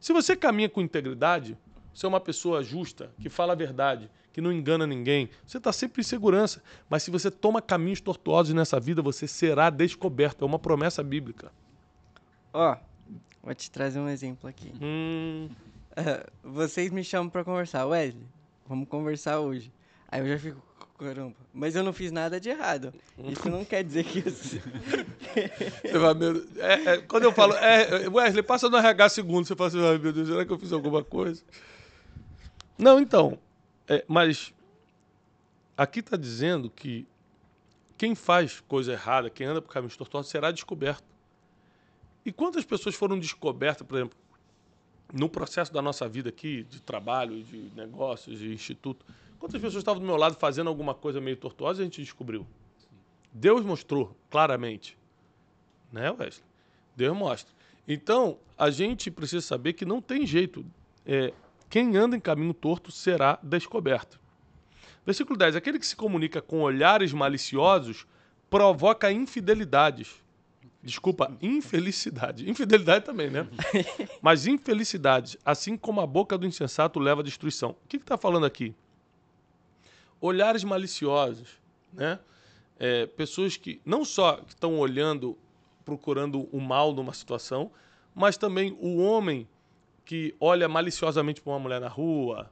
Se 0.00 0.12
você 0.12 0.34
caminha 0.34 0.68
com 0.68 0.80
integridade, 0.80 1.56
você 1.96 2.04
é 2.04 2.08
uma 2.10 2.20
pessoa 2.20 2.62
justa, 2.62 3.10
que 3.18 3.30
fala 3.30 3.54
a 3.54 3.56
verdade, 3.56 4.10
que 4.30 4.38
não 4.38 4.52
engana 4.52 4.86
ninguém, 4.86 5.30
você 5.46 5.56
está 5.56 5.72
sempre 5.72 6.02
em 6.02 6.04
segurança. 6.04 6.62
Mas 6.90 7.02
se 7.02 7.10
você 7.10 7.30
toma 7.30 7.62
caminhos 7.62 8.02
tortuosos 8.02 8.52
nessa 8.54 8.78
vida, 8.78 9.00
você 9.00 9.26
será 9.26 9.70
descoberto. 9.70 10.42
É 10.42 10.46
uma 10.46 10.58
promessa 10.58 11.02
bíblica. 11.02 11.50
Ó, 12.52 12.74
oh, 12.74 12.76
vou 13.42 13.54
te 13.54 13.70
trazer 13.70 13.98
um 13.98 14.10
exemplo 14.10 14.46
aqui. 14.46 14.74
Hum. 14.78 15.48
Uh, 15.92 16.30
vocês 16.52 16.90
me 16.90 17.02
chamam 17.02 17.30
para 17.30 17.42
conversar. 17.42 17.86
Wesley, 17.86 18.26
vamos 18.68 18.86
conversar 18.90 19.40
hoje. 19.40 19.72
Aí 20.06 20.20
eu 20.20 20.28
já 20.28 20.38
fico, 20.38 20.62
caramba, 20.98 21.34
mas 21.54 21.74
eu 21.74 21.82
não 21.82 21.94
fiz 21.94 22.12
nada 22.12 22.38
de 22.38 22.50
errado. 22.50 22.92
Isso 23.24 23.48
não 23.48 23.64
quer 23.64 23.82
dizer 23.82 24.04
que 24.04 24.18
isso. 24.28 24.60
é, 26.58 26.72
é, 26.92 26.98
quando 26.98 27.22
eu 27.24 27.32
falo, 27.32 27.54
é, 27.54 28.06
Wesley, 28.06 28.42
passa 28.42 28.68
no 28.68 28.76
RH 28.76 29.08
segundo, 29.08 29.46
você 29.46 29.56
fala 29.56 29.68
assim, 29.68 29.82
ai 29.82 29.96
meu 29.96 30.12
Deus, 30.12 30.28
será 30.28 30.44
que 30.44 30.52
eu 30.52 30.58
fiz 30.58 30.74
alguma 30.74 31.02
coisa? 31.02 31.42
Não, 32.78 33.00
então, 33.00 33.38
é, 33.88 34.04
mas 34.06 34.52
aqui 35.76 36.00
está 36.00 36.16
dizendo 36.16 36.70
que 36.70 37.06
quem 37.96 38.14
faz 38.14 38.60
coisa 38.60 38.92
errada, 38.92 39.30
quem 39.30 39.46
anda 39.46 39.62
por 39.62 39.72
caminhos 39.72 39.96
tortuosos, 39.96 40.30
será 40.30 40.50
descoberto. 40.50 41.04
E 42.24 42.32
quantas 42.32 42.64
pessoas 42.64 42.94
foram 42.94 43.18
descobertas, 43.18 43.86
por 43.86 43.96
exemplo, 43.96 44.18
no 45.12 45.28
processo 45.28 45.72
da 45.72 45.80
nossa 45.80 46.08
vida 46.08 46.28
aqui, 46.28 46.64
de 46.64 46.82
trabalho, 46.82 47.42
de 47.42 47.70
negócios, 47.74 48.38
de 48.38 48.52
instituto, 48.52 49.06
Quantas 49.38 49.60
pessoas 49.60 49.82
estavam 49.82 50.00
do 50.00 50.06
meu 50.06 50.16
lado 50.16 50.34
fazendo 50.36 50.68
alguma 50.68 50.94
coisa 50.94 51.20
meio 51.20 51.36
tortuosa 51.36 51.80
e 51.80 51.82
a 51.82 51.84
gente 51.84 52.00
descobriu? 52.02 52.46
Deus 53.32 53.64
mostrou 53.64 54.16
claramente. 54.30 54.96
Né, 55.92 56.10
Wesley? 56.10 56.44
Deus 56.96 57.16
mostra. 57.16 57.54
Então, 57.86 58.38
a 58.56 58.70
gente 58.70 59.10
precisa 59.10 59.46
saber 59.46 59.74
que 59.74 59.84
não 59.84 60.00
tem 60.00 60.26
jeito. 60.26 60.64
É, 61.04 61.32
quem 61.68 61.96
anda 61.96 62.16
em 62.16 62.20
caminho 62.20 62.54
torto 62.54 62.90
será 62.90 63.38
descoberto. 63.42 64.20
Versículo 65.04 65.38
10. 65.38 65.56
Aquele 65.56 65.78
que 65.78 65.86
se 65.86 65.96
comunica 65.96 66.42
com 66.42 66.62
olhares 66.62 67.12
maliciosos 67.12 68.06
provoca 68.50 69.10
infidelidades. 69.10 70.22
Desculpa, 70.82 71.36
infelicidade. 71.42 72.48
Infidelidade 72.48 73.04
também, 73.04 73.30
né? 73.30 73.46
Mas 74.22 74.46
infelicidades, 74.46 75.36
assim 75.44 75.76
como 75.76 76.00
a 76.00 76.06
boca 76.06 76.38
do 76.38 76.46
insensato 76.46 77.00
leva 77.00 77.20
à 77.20 77.24
destruição. 77.24 77.70
O 77.70 77.88
que 77.88 77.96
está 77.96 78.16
falando 78.16 78.46
aqui? 78.46 78.74
olhares 80.20 80.64
maliciosos, 80.64 81.58
né? 81.92 82.18
É, 82.78 83.06
pessoas 83.06 83.56
que 83.56 83.80
não 83.84 84.04
só 84.04 84.40
estão 84.46 84.78
olhando, 84.78 85.36
procurando 85.84 86.46
o 86.52 86.60
mal 86.60 86.92
numa 86.92 87.14
situação, 87.14 87.70
mas 88.14 88.36
também 88.36 88.76
o 88.78 88.98
homem 88.98 89.48
que 90.06 90.34
olha 90.40 90.68
maliciosamente 90.68 91.42
para 91.42 91.52
uma 91.52 91.58
mulher 91.58 91.80
na 91.80 91.88
rua, 91.88 92.48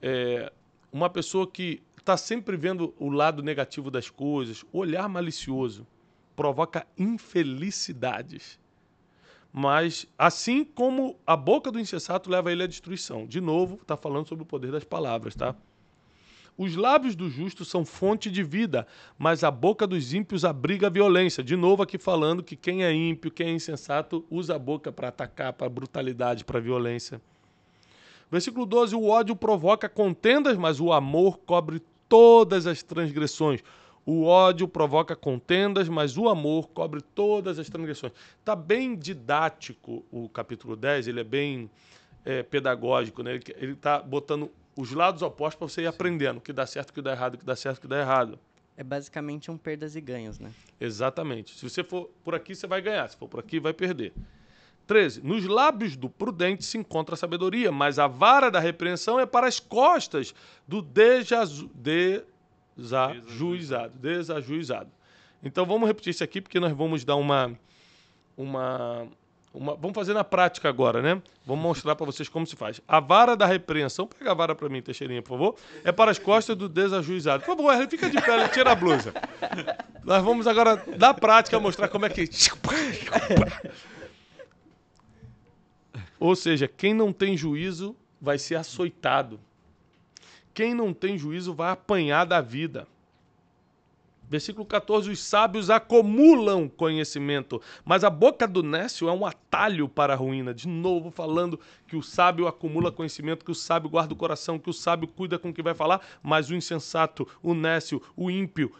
é, 0.00 0.50
uma 0.90 1.10
pessoa 1.10 1.46
que 1.46 1.82
está 1.98 2.16
sempre 2.16 2.56
vendo 2.56 2.94
o 2.98 3.10
lado 3.10 3.42
negativo 3.42 3.90
das 3.90 4.08
coisas, 4.08 4.64
olhar 4.72 5.06
malicioso 5.06 5.86
provoca 6.34 6.86
infelicidades. 6.96 8.58
Mas 9.52 10.06
assim 10.16 10.64
como 10.64 11.18
a 11.26 11.36
boca 11.36 11.70
do 11.70 11.78
insensato 11.78 12.30
leva 12.30 12.50
ele 12.50 12.62
à 12.62 12.66
destruição. 12.66 13.26
De 13.26 13.40
novo, 13.40 13.78
está 13.82 13.96
falando 13.96 14.26
sobre 14.26 14.44
o 14.44 14.46
poder 14.46 14.72
das 14.72 14.84
palavras, 14.84 15.34
tá? 15.34 15.54
Os 16.58 16.74
lábios 16.74 17.14
do 17.14 17.30
justo 17.30 17.64
são 17.64 17.84
fonte 17.84 18.28
de 18.28 18.42
vida, 18.42 18.84
mas 19.16 19.44
a 19.44 19.50
boca 19.50 19.86
dos 19.86 20.12
ímpios 20.12 20.44
abriga 20.44 20.88
a 20.88 20.90
violência. 20.90 21.44
De 21.44 21.54
novo, 21.54 21.84
aqui 21.84 21.96
falando 21.96 22.42
que 22.42 22.56
quem 22.56 22.82
é 22.82 22.92
ímpio, 22.92 23.30
quem 23.30 23.50
é 23.50 23.52
insensato, 23.52 24.26
usa 24.28 24.56
a 24.56 24.58
boca 24.58 24.90
para 24.90 25.06
atacar, 25.06 25.52
para 25.52 25.68
brutalidade, 25.68 26.44
para 26.44 26.58
violência. 26.58 27.20
Versículo 28.28 28.66
12: 28.66 28.96
O 28.96 29.06
ódio 29.06 29.36
provoca 29.36 29.88
contendas, 29.88 30.58
mas 30.58 30.80
o 30.80 30.92
amor 30.92 31.38
cobre 31.46 31.80
todas 32.08 32.66
as 32.66 32.82
transgressões. 32.82 33.62
O 34.04 34.24
ódio 34.24 34.66
provoca 34.66 35.14
contendas, 35.14 35.88
mas 35.88 36.18
o 36.18 36.28
amor 36.28 36.70
cobre 36.70 37.00
todas 37.00 37.60
as 37.60 37.68
transgressões. 37.68 38.12
Está 38.40 38.56
bem 38.56 38.96
didático 38.96 40.04
o 40.10 40.28
capítulo 40.28 40.74
10, 40.74 41.06
ele 41.06 41.20
é 41.20 41.24
bem 41.24 41.70
é, 42.24 42.42
pedagógico, 42.42 43.22
né? 43.22 43.38
ele 43.56 43.72
está 43.74 44.00
botando 44.00 44.50
os 44.78 44.92
lados 44.92 45.22
opostos 45.22 45.58
para 45.58 45.68
você 45.68 45.82
ir 45.82 45.88
aprendendo 45.88 46.38
o 46.38 46.40
que 46.40 46.52
dá 46.52 46.64
certo, 46.64 46.90
o 46.90 46.92
que 46.92 47.02
dá 47.02 47.10
errado, 47.10 47.34
o 47.34 47.38
que 47.38 47.44
dá 47.44 47.56
certo, 47.56 47.78
o 47.78 47.80
que 47.80 47.88
dá 47.88 47.98
errado. 47.98 48.38
É 48.76 48.84
basicamente 48.84 49.50
um 49.50 49.58
perdas 49.58 49.96
e 49.96 50.00
ganhos, 50.00 50.38
né? 50.38 50.52
Exatamente. 50.80 51.58
Se 51.58 51.68
você 51.68 51.82
for 51.82 52.08
por 52.22 52.32
aqui, 52.32 52.54
você 52.54 52.64
vai 52.64 52.80
ganhar. 52.80 53.08
Se 53.08 53.16
for 53.16 53.26
por 53.26 53.40
aqui, 53.40 53.58
vai 53.58 53.72
perder. 53.72 54.12
13. 54.86 55.22
Nos 55.22 55.44
lábios 55.46 55.96
do 55.96 56.08
prudente 56.08 56.64
se 56.64 56.78
encontra 56.78 57.16
a 57.16 57.18
sabedoria, 57.18 57.72
mas 57.72 57.98
a 57.98 58.06
vara 58.06 58.52
da 58.52 58.60
repreensão 58.60 59.18
é 59.18 59.26
para 59.26 59.48
as 59.48 59.58
costas 59.58 60.32
do 60.66 60.80
desajuizado. 60.80 62.24
Desajuizado. 63.98 64.92
Então 65.42 65.66
vamos 65.66 65.88
repetir 65.88 66.10
isso 66.10 66.22
aqui, 66.22 66.40
porque 66.40 66.60
nós 66.60 66.72
vamos 66.72 67.04
dar 67.04 67.16
uma, 67.16 67.58
uma, 68.36 69.08
uma, 69.52 69.74
vamos 69.74 69.94
fazer 69.94 70.12
na 70.12 70.22
prática 70.22 70.68
agora, 70.68 71.00
né? 71.00 71.22
Vamos 71.44 71.62
mostrar 71.62 71.96
para 71.96 72.04
vocês 72.04 72.28
como 72.28 72.46
se 72.46 72.54
faz. 72.54 72.80
A 72.86 73.00
vara 73.00 73.34
da 73.34 73.46
repreensão, 73.46 74.06
pega 74.06 74.30
a 74.30 74.34
vara 74.34 74.54
para 74.54 74.68
mim, 74.68 74.82
Teixeirinha, 74.82 75.22
por 75.22 75.30
favor, 75.30 75.56
é 75.82 75.90
para 75.90 76.10
as 76.10 76.18
costas 76.18 76.54
do 76.56 76.68
desajuizado. 76.68 77.44
Por 77.44 77.56
favor, 77.56 77.88
fica 77.88 78.10
de 78.10 78.20
pé, 78.20 78.48
tira 78.48 78.72
a 78.72 78.74
blusa. 78.74 79.14
Nós 80.04 80.22
vamos 80.22 80.46
agora, 80.46 80.84
na 80.98 81.14
prática, 81.14 81.58
mostrar 81.58 81.88
como 81.88 82.04
é 82.06 82.10
que. 82.10 82.28
Ou 86.20 86.36
seja, 86.36 86.68
quem 86.68 86.92
não 86.92 87.12
tem 87.12 87.36
juízo 87.36 87.96
vai 88.20 88.38
ser 88.38 88.56
açoitado. 88.56 89.40
Quem 90.52 90.74
não 90.74 90.92
tem 90.92 91.16
juízo 91.16 91.54
vai 91.54 91.70
apanhar 91.70 92.24
da 92.24 92.40
vida. 92.40 92.86
Versículo 94.28 94.66
14: 94.66 95.10
Os 95.10 95.20
sábios 95.22 95.70
acumulam 95.70 96.68
conhecimento, 96.68 97.62
mas 97.84 98.04
a 98.04 98.10
boca 98.10 98.46
do 98.46 98.62
nécio 98.62 99.08
é 99.08 99.12
um 99.12 99.24
atalho 99.24 99.88
para 99.88 100.12
a 100.12 100.16
ruína. 100.16 100.52
De 100.52 100.68
novo, 100.68 101.10
falando 101.10 101.58
que 101.86 101.96
o 101.96 102.02
sábio 102.02 102.46
acumula 102.46 102.92
conhecimento, 102.92 103.44
que 103.44 103.50
o 103.50 103.54
sábio 103.54 103.88
guarda 103.88 104.12
o 104.12 104.16
coração, 104.16 104.58
que 104.58 104.68
o 104.68 104.72
sábio 104.74 105.08
cuida 105.08 105.38
com 105.38 105.48
o 105.48 105.52
que 105.54 105.62
vai 105.62 105.74
falar, 105.74 106.00
mas 106.22 106.50
o 106.50 106.54
insensato, 106.54 107.26
o 107.42 107.54
nécio, 107.54 108.02
o 108.14 108.30
ímpio, 108.30 108.72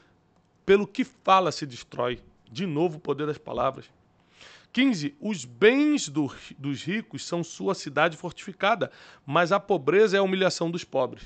pelo 0.67 0.87
que 0.87 1.03
fala 1.05 1.51
se 1.51 1.65
destrói. 1.65 2.21
De 2.51 2.67
novo, 2.67 2.99
o 2.99 3.01
poder 3.01 3.27
das 3.27 3.39
palavras. 3.39 3.87
15. 4.71 5.15
Os 5.19 5.47
bens 5.47 6.11
do- 6.11 6.31
dos 6.59 6.83
ricos 6.83 7.25
são 7.25 7.43
sua 7.43 7.75
cidade 7.75 8.17
fortificada, 8.19 8.91
mas 9.25 9.51
a 9.51 9.59
pobreza 9.59 10.17
é 10.17 10.21
a 10.21 10.23
humilhação 10.23 10.71
dos 10.71 10.85
pobres. 10.85 11.25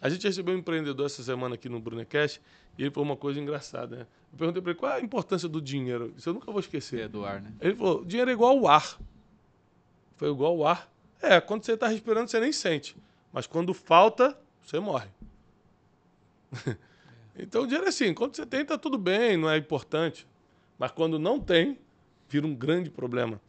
A 0.00 0.08
gente 0.08 0.26
recebeu 0.26 0.54
um 0.54 0.58
empreendedor 0.58 1.06
essa 1.06 1.22
semana 1.22 1.56
aqui 1.56 1.68
no 1.68 1.80
Brunecast 1.80 2.40
e 2.76 2.82
ele 2.82 2.90
falou 2.90 3.08
uma 3.08 3.16
coisa 3.16 3.40
engraçada. 3.40 3.96
Né? 3.96 4.06
Eu 4.32 4.38
perguntei 4.38 4.62
para 4.62 4.70
ele 4.70 4.78
qual 4.78 4.92
é 4.92 4.96
a 4.96 5.00
importância 5.00 5.48
do 5.48 5.60
dinheiro. 5.60 6.12
Isso 6.16 6.28
eu 6.28 6.34
nunca 6.34 6.50
vou 6.50 6.60
esquecer. 6.60 7.00
É 7.00 7.08
do 7.08 7.24
ar, 7.24 7.40
né? 7.40 7.52
Ele 7.60 7.74
falou: 7.74 8.04
dinheiro 8.04 8.30
é 8.30 8.34
igual 8.34 8.58
ao 8.58 8.68
ar. 8.68 8.98
Foi 10.16 10.30
igual 10.30 10.52
ao 10.52 10.66
ar. 10.66 10.92
É, 11.20 11.40
quando 11.40 11.64
você 11.64 11.72
está 11.72 11.88
respirando, 11.88 12.28
você 12.30 12.38
nem 12.38 12.52
sente. 12.52 12.96
Mas 13.32 13.46
quando 13.46 13.74
falta, 13.74 14.38
você 14.64 14.78
morre. 14.78 15.08
então 17.36 17.62
o 17.62 17.66
dinheiro 17.66 17.86
é 17.86 17.88
assim: 17.88 18.14
quando 18.14 18.36
você 18.36 18.46
tem, 18.46 18.64
tá 18.64 18.78
tudo 18.78 18.96
bem, 18.96 19.36
não 19.36 19.50
é 19.50 19.56
importante. 19.56 20.26
Mas 20.78 20.92
quando 20.92 21.18
não 21.18 21.40
tem, 21.40 21.76
vira 22.28 22.46
um 22.46 22.54
grande 22.54 22.90
problema. 22.90 23.40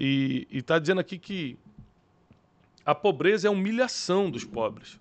E 0.00 0.46
está 0.50 0.78
dizendo 0.78 1.00
aqui 1.00 1.18
que 1.18 1.58
a 2.86 2.94
pobreza 2.94 3.46
é 3.46 3.48
a 3.48 3.52
humilhação 3.52 4.30
dos 4.30 4.44
pobres, 4.44 4.98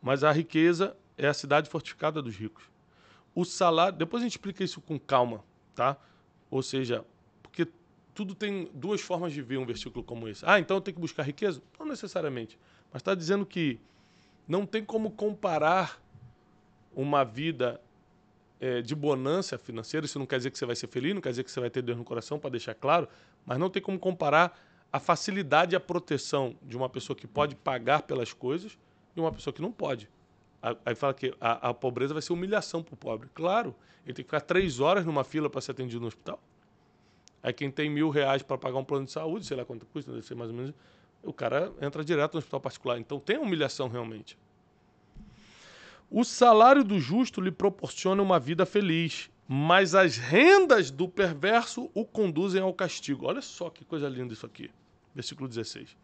mas 0.00 0.24
a 0.24 0.32
riqueza 0.32 0.96
é 1.16 1.26
a 1.26 1.34
cidade 1.34 1.68
fortificada 1.68 2.22
dos 2.22 2.36
ricos. 2.36 2.64
O 3.34 3.44
salário. 3.44 3.96
Depois 3.96 4.22
a 4.22 4.26
gente 4.26 4.32
explica 4.32 4.64
isso 4.64 4.80
com 4.80 4.98
calma, 4.98 5.44
tá? 5.74 5.96
Ou 6.50 6.62
seja, 6.62 7.04
porque 7.42 7.68
tudo 8.14 8.34
tem 8.34 8.70
duas 8.74 9.00
formas 9.00 9.32
de 9.32 9.42
ver 9.42 9.58
um 9.58 9.66
versículo 9.66 10.02
como 10.02 10.28
esse. 10.28 10.44
Ah, 10.46 10.58
então 10.58 10.76
eu 10.76 10.80
tenho 10.80 10.94
que 10.94 11.00
buscar 11.00 11.22
riqueza? 11.22 11.62
Não 11.78 11.86
necessariamente. 11.86 12.58
Mas 12.92 13.00
está 13.00 13.14
dizendo 13.14 13.46
que 13.46 13.78
não 14.48 14.66
tem 14.66 14.84
como 14.84 15.10
comparar 15.10 16.02
uma 16.94 17.24
vida 17.24 17.80
eh, 18.60 18.82
de 18.82 18.94
bonança 18.94 19.56
financeira. 19.56 20.06
Isso 20.06 20.18
não 20.18 20.26
quer 20.26 20.38
dizer 20.38 20.50
que 20.50 20.58
você 20.58 20.66
vai 20.66 20.74
ser 20.74 20.88
feliz, 20.88 21.14
não 21.14 21.20
quer 21.20 21.30
dizer 21.30 21.44
que 21.44 21.50
você 21.50 21.60
vai 21.60 21.70
ter 21.70 21.82
Deus 21.82 21.96
no 21.96 22.04
coração, 22.04 22.38
para 22.38 22.50
deixar 22.50 22.74
claro. 22.74 23.08
Mas 23.46 23.58
não 23.58 23.70
tem 23.70 23.80
como 23.80 23.98
comparar 23.98 24.58
a 24.92 24.98
facilidade 24.98 25.74
e 25.74 25.76
a 25.76 25.80
proteção 25.80 26.56
de 26.62 26.76
uma 26.76 26.88
pessoa 26.88 27.16
que 27.16 27.26
pode 27.26 27.54
pagar 27.54 28.02
pelas 28.02 28.32
coisas 28.32 28.76
e 29.16 29.20
uma 29.20 29.32
pessoa 29.32 29.52
que 29.52 29.62
não 29.62 29.72
pode. 29.72 30.08
Aí 30.84 30.94
fala 30.94 31.14
que 31.14 31.34
a, 31.40 31.70
a 31.70 31.74
pobreza 31.74 32.12
vai 32.12 32.22
ser 32.22 32.32
humilhação 32.32 32.82
para 32.82 32.94
o 32.94 32.96
pobre. 32.96 33.28
Claro, 33.32 33.74
ele 34.04 34.14
tem 34.14 34.24
que 34.24 34.28
ficar 34.28 34.40
três 34.40 34.78
horas 34.78 35.06
numa 35.06 35.24
fila 35.24 35.48
para 35.48 35.60
ser 35.60 35.70
atendido 35.70 36.00
no 36.00 36.06
hospital. 36.06 36.38
Aí 37.42 37.52
quem 37.52 37.70
tem 37.70 37.88
mil 37.88 38.10
reais 38.10 38.42
para 38.42 38.58
pagar 38.58 38.78
um 38.78 38.84
plano 38.84 39.06
de 39.06 39.12
saúde, 39.12 39.46
sei 39.46 39.56
lá 39.56 39.64
quanto 39.64 39.86
custa, 39.86 40.12
deve 40.12 40.26
ser 40.26 40.34
mais 40.34 40.50
ou 40.50 40.56
menos, 40.56 40.74
o 41.22 41.32
cara 41.32 41.72
entra 41.80 42.04
direto 42.04 42.34
no 42.34 42.38
hospital 42.38 42.60
particular. 42.60 42.98
Então 42.98 43.18
tem 43.18 43.38
humilhação 43.38 43.88
realmente. 43.88 44.36
O 46.10 46.24
salário 46.24 46.84
do 46.84 46.98
justo 46.98 47.40
lhe 47.40 47.52
proporciona 47.52 48.22
uma 48.22 48.38
vida 48.38 48.66
feliz, 48.66 49.30
mas 49.48 49.94
as 49.94 50.16
rendas 50.16 50.90
do 50.90 51.08
perverso 51.08 51.90
o 51.94 52.04
conduzem 52.04 52.60
ao 52.60 52.74
castigo. 52.74 53.26
Olha 53.26 53.40
só 53.40 53.70
que 53.70 53.84
coisa 53.84 54.08
linda 54.08 54.34
isso 54.34 54.44
aqui. 54.44 54.70
Versículo 55.14 55.48
16. 55.48 55.96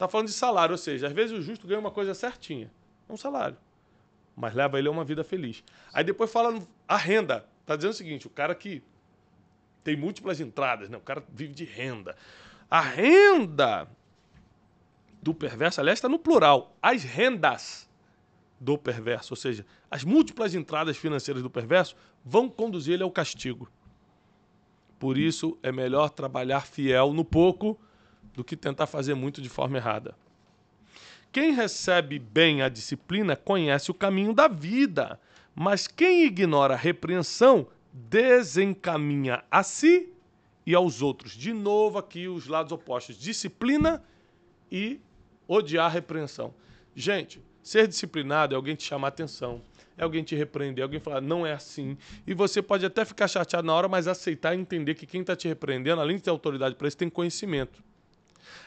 Está 0.00 0.08
falando 0.08 0.28
de 0.28 0.32
salário, 0.32 0.72
ou 0.72 0.78
seja, 0.78 1.08
às 1.08 1.12
vezes 1.12 1.38
o 1.38 1.42
justo 1.42 1.66
ganha 1.66 1.78
uma 1.78 1.90
coisa 1.90 2.14
certinha, 2.14 2.70
um 3.06 3.18
salário, 3.18 3.58
mas 4.34 4.54
leva 4.54 4.78
ele 4.78 4.88
a 4.88 4.90
uma 4.90 5.04
vida 5.04 5.22
feliz. 5.22 5.62
Aí 5.92 6.02
depois 6.02 6.32
fala 6.32 6.58
a 6.88 6.96
renda. 6.96 7.46
Está 7.60 7.76
dizendo 7.76 7.90
o 7.90 7.94
seguinte: 7.94 8.26
o 8.26 8.30
cara 8.30 8.54
que 8.54 8.82
tem 9.84 9.98
múltiplas 9.98 10.40
entradas, 10.40 10.88
né? 10.88 10.96
o 10.96 11.02
cara 11.02 11.22
vive 11.28 11.52
de 11.52 11.66
renda. 11.66 12.16
A 12.70 12.80
renda 12.80 13.86
do 15.20 15.34
perverso, 15.34 15.82
aliás, 15.82 15.98
está 15.98 16.08
no 16.08 16.18
plural. 16.18 16.74
As 16.80 17.04
rendas 17.04 17.86
do 18.58 18.78
perverso, 18.78 19.34
ou 19.34 19.36
seja, 19.36 19.66
as 19.90 20.02
múltiplas 20.02 20.54
entradas 20.54 20.96
financeiras 20.96 21.42
do 21.42 21.50
perverso 21.50 21.94
vão 22.24 22.48
conduzir 22.48 22.94
ele 22.94 23.02
ao 23.02 23.10
castigo. 23.10 23.70
Por 24.98 25.18
isso 25.18 25.58
é 25.62 25.70
melhor 25.70 26.08
trabalhar 26.08 26.62
fiel 26.62 27.12
no 27.12 27.22
pouco 27.22 27.78
do 28.34 28.44
que 28.44 28.56
tentar 28.56 28.86
fazer 28.86 29.14
muito 29.14 29.40
de 29.40 29.48
forma 29.48 29.76
errada. 29.76 30.14
Quem 31.32 31.52
recebe 31.52 32.18
bem 32.18 32.62
a 32.62 32.68
disciplina 32.68 33.36
conhece 33.36 33.90
o 33.90 33.94
caminho 33.94 34.32
da 34.32 34.48
vida, 34.48 35.20
mas 35.54 35.86
quem 35.86 36.24
ignora 36.24 36.74
a 36.74 36.76
repreensão 36.76 37.68
desencaminha 37.92 39.44
a 39.50 39.62
si 39.62 40.12
e 40.66 40.74
aos 40.74 41.02
outros. 41.02 41.32
De 41.32 41.52
novo 41.52 41.98
aqui 41.98 42.28
os 42.28 42.46
lados 42.46 42.72
opostos, 42.72 43.16
disciplina 43.16 44.02
e 44.70 45.00
odiar 45.46 45.86
a 45.86 45.88
repreensão. 45.88 46.54
Gente, 46.94 47.40
ser 47.62 47.86
disciplinado 47.86 48.54
é 48.54 48.56
alguém 48.56 48.74
te 48.74 48.84
chamar 48.84 49.08
atenção, 49.08 49.62
é 49.96 50.02
alguém 50.02 50.22
te 50.22 50.34
repreender, 50.34 50.82
é 50.82 50.84
alguém 50.84 50.98
falar, 51.00 51.20
não 51.20 51.46
é 51.46 51.52
assim. 51.52 51.96
E 52.26 52.34
você 52.34 52.62
pode 52.62 52.84
até 52.86 53.04
ficar 53.04 53.28
chateado 53.28 53.66
na 53.66 53.74
hora, 53.74 53.88
mas 53.88 54.08
aceitar 54.08 54.54
e 54.54 54.58
entender 54.58 54.94
que 54.94 55.06
quem 55.06 55.20
está 55.20 55.36
te 55.36 55.46
repreendendo, 55.46 56.00
além 56.00 56.16
de 56.16 56.22
ter 56.22 56.30
autoridade 56.30 56.74
para 56.74 56.88
isso, 56.88 56.96
tem 56.96 57.10
conhecimento. 57.10 57.82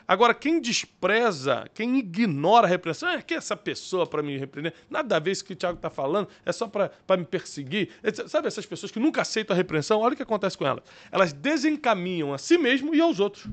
Agora, 0.07 0.33
quem 0.33 0.59
despreza, 0.59 1.69
quem 1.73 1.97
ignora 1.97 2.67
a 2.67 2.69
repreensão, 2.69 3.09
é 3.09 3.21
que 3.21 3.33
essa 3.33 3.55
pessoa 3.55 4.05
para 4.05 4.21
me 4.21 4.37
repreender, 4.37 4.73
nada 4.89 5.15
a 5.15 5.19
ver 5.19 5.31
isso 5.31 5.45
que 5.45 5.53
o 5.53 5.55
Tiago 5.55 5.77
está 5.77 5.89
falando, 5.89 6.27
é 6.45 6.51
só 6.51 6.67
para 6.67 6.91
me 7.17 7.25
perseguir. 7.25 7.89
Sabe 8.27 8.47
essas 8.47 8.65
pessoas 8.65 8.91
que 8.91 8.99
nunca 8.99 9.21
aceitam 9.21 9.53
a 9.53 9.57
repreensão? 9.57 10.01
Olha 10.01 10.13
o 10.13 10.15
que 10.15 10.23
acontece 10.23 10.57
com 10.57 10.65
elas. 10.65 10.83
Elas 11.11 11.33
desencaminham 11.33 12.33
a 12.33 12.37
si 12.37 12.57
mesmo 12.57 12.93
e 12.93 13.01
aos 13.01 13.19
outros. 13.19 13.47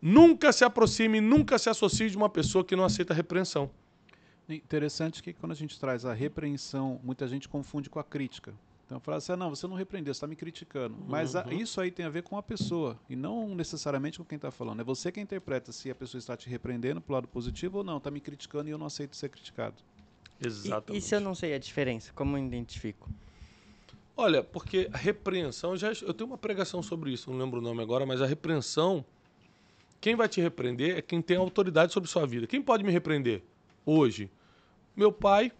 Nunca 0.00 0.52
se 0.52 0.64
aproxime, 0.64 1.20
nunca 1.20 1.58
se 1.58 1.68
associe 1.68 2.08
de 2.08 2.16
uma 2.16 2.28
pessoa 2.28 2.64
que 2.64 2.76
não 2.76 2.84
aceita 2.84 3.12
a 3.12 3.16
repreensão. 3.16 3.70
Interessante 4.48 5.22
que 5.22 5.32
quando 5.32 5.52
a 5.52 5.54
gente 5.54 5.78
traz 5.78 6.04
a 6.04 6.14
repreensão, 6.14 7.00
muita 7.02 7.26
gente 7.26 7.48
confunde 7.48 7.90
com 7.90 7.98
a 7.98 8.04
crítica. 8.04 8.54
Então 8.88 8.98
fala 8.98 9.18
assim, 9.18 9.32
ah, 9.32 9.36
não, 9.36 9.50
você 9.50 9.66
não 9.66 9.76
repreendeu, 9.76 10.14
você 10.14 10.16
está 10.16 10.26
me 10.26 10.34
criticando. 10.34 10.96
Mas 11.06 11.36
a- 11.36 11.44
isso 11.52 11.78
aí 11.78 11.90
tem 11.90 12.06
a 12.06 12.08
ver 12.08 12.22
com 12.22 12.38
a 12.38 12.42
pessoa 12.42 12.98
e 13.06 13.14
não 13.14 13.54
necessariamente 13.54 14.16
com 14.16 14.24
quem 14.24 14.36
está 14.36 14.50
falando. 14.50 14.80
É 14.80 14.84
você 14.84 15.12
quem 15.12 15.22
interpreta 15.22 15.72
se 15.72 15.90
a 15.90 15.94
pessoa 15.94 16.18
está 16.18 16.34
te 16.34 16.48
repreendendo 16.48 16.98
pro 16.98 17.12
lado 17.12 17.28
positivo 17.28 17.76
ou 17.78 17.84
não, 17.84 17.98
está 17.98 18.10
me 18.10 18.18
criticando 18.18 18.70
e 18.70 18.72
eu 18.72 18.78
não 18.78 18.86
aceito 18.86 19.14
ser 19.14 19.28
criticado. 19.28 19.76
E, 20.40 20.46
Exatamente. 20.46 20.96
e 20.96 21.06
se 21.06 21.14
eu 21.14 21.20
não 21.20 21.34
sei 21.34 21.52
a 21.52 21.58
diferença, 21.58 22.10
como 22.14 22.38
eu 22.38 22.42
identifico? 22.42 23.10
Olha, 24.16 24.42
porque 24.42 24.88
a 24.90 24.96
repreensão, 24.96 25.72
eu 25.72 25.76
já, 25.76 25.88
eu 26.06 26.14
tenho 26.14 26.30
uma 26.30 26.38
pregação 26.38 26.82
sobre 26.82 27.12
isso, 27.12 27.30
não 27.30 27.38
lembro 27.38 27.60
o 27.60 27.62
nome 27.62 27.82
agora, 27.82 28.06
mas 28.06 28.22
a 28.22 28.26
repreensão, 28.26 29.04
quem 30.00 30.16
vai 30.16 30.30
te 30.30 30.40
repreender 30.40 30.96
é 30.96 31.02
quem 31.02 31.20
tem 31.20 31.36
autoridade 31.36 31.92
sobre 31.92 32.08
sua 32.08 32.26
vida. 32.26 32.46
Quem 32.46 32.62
pode 32.62 32.82
me 32.82 32.90
repreender 32.90 33.44
hoje? 33.84 34.30
Meu 34.96 35.12
pai, 35.12 35.52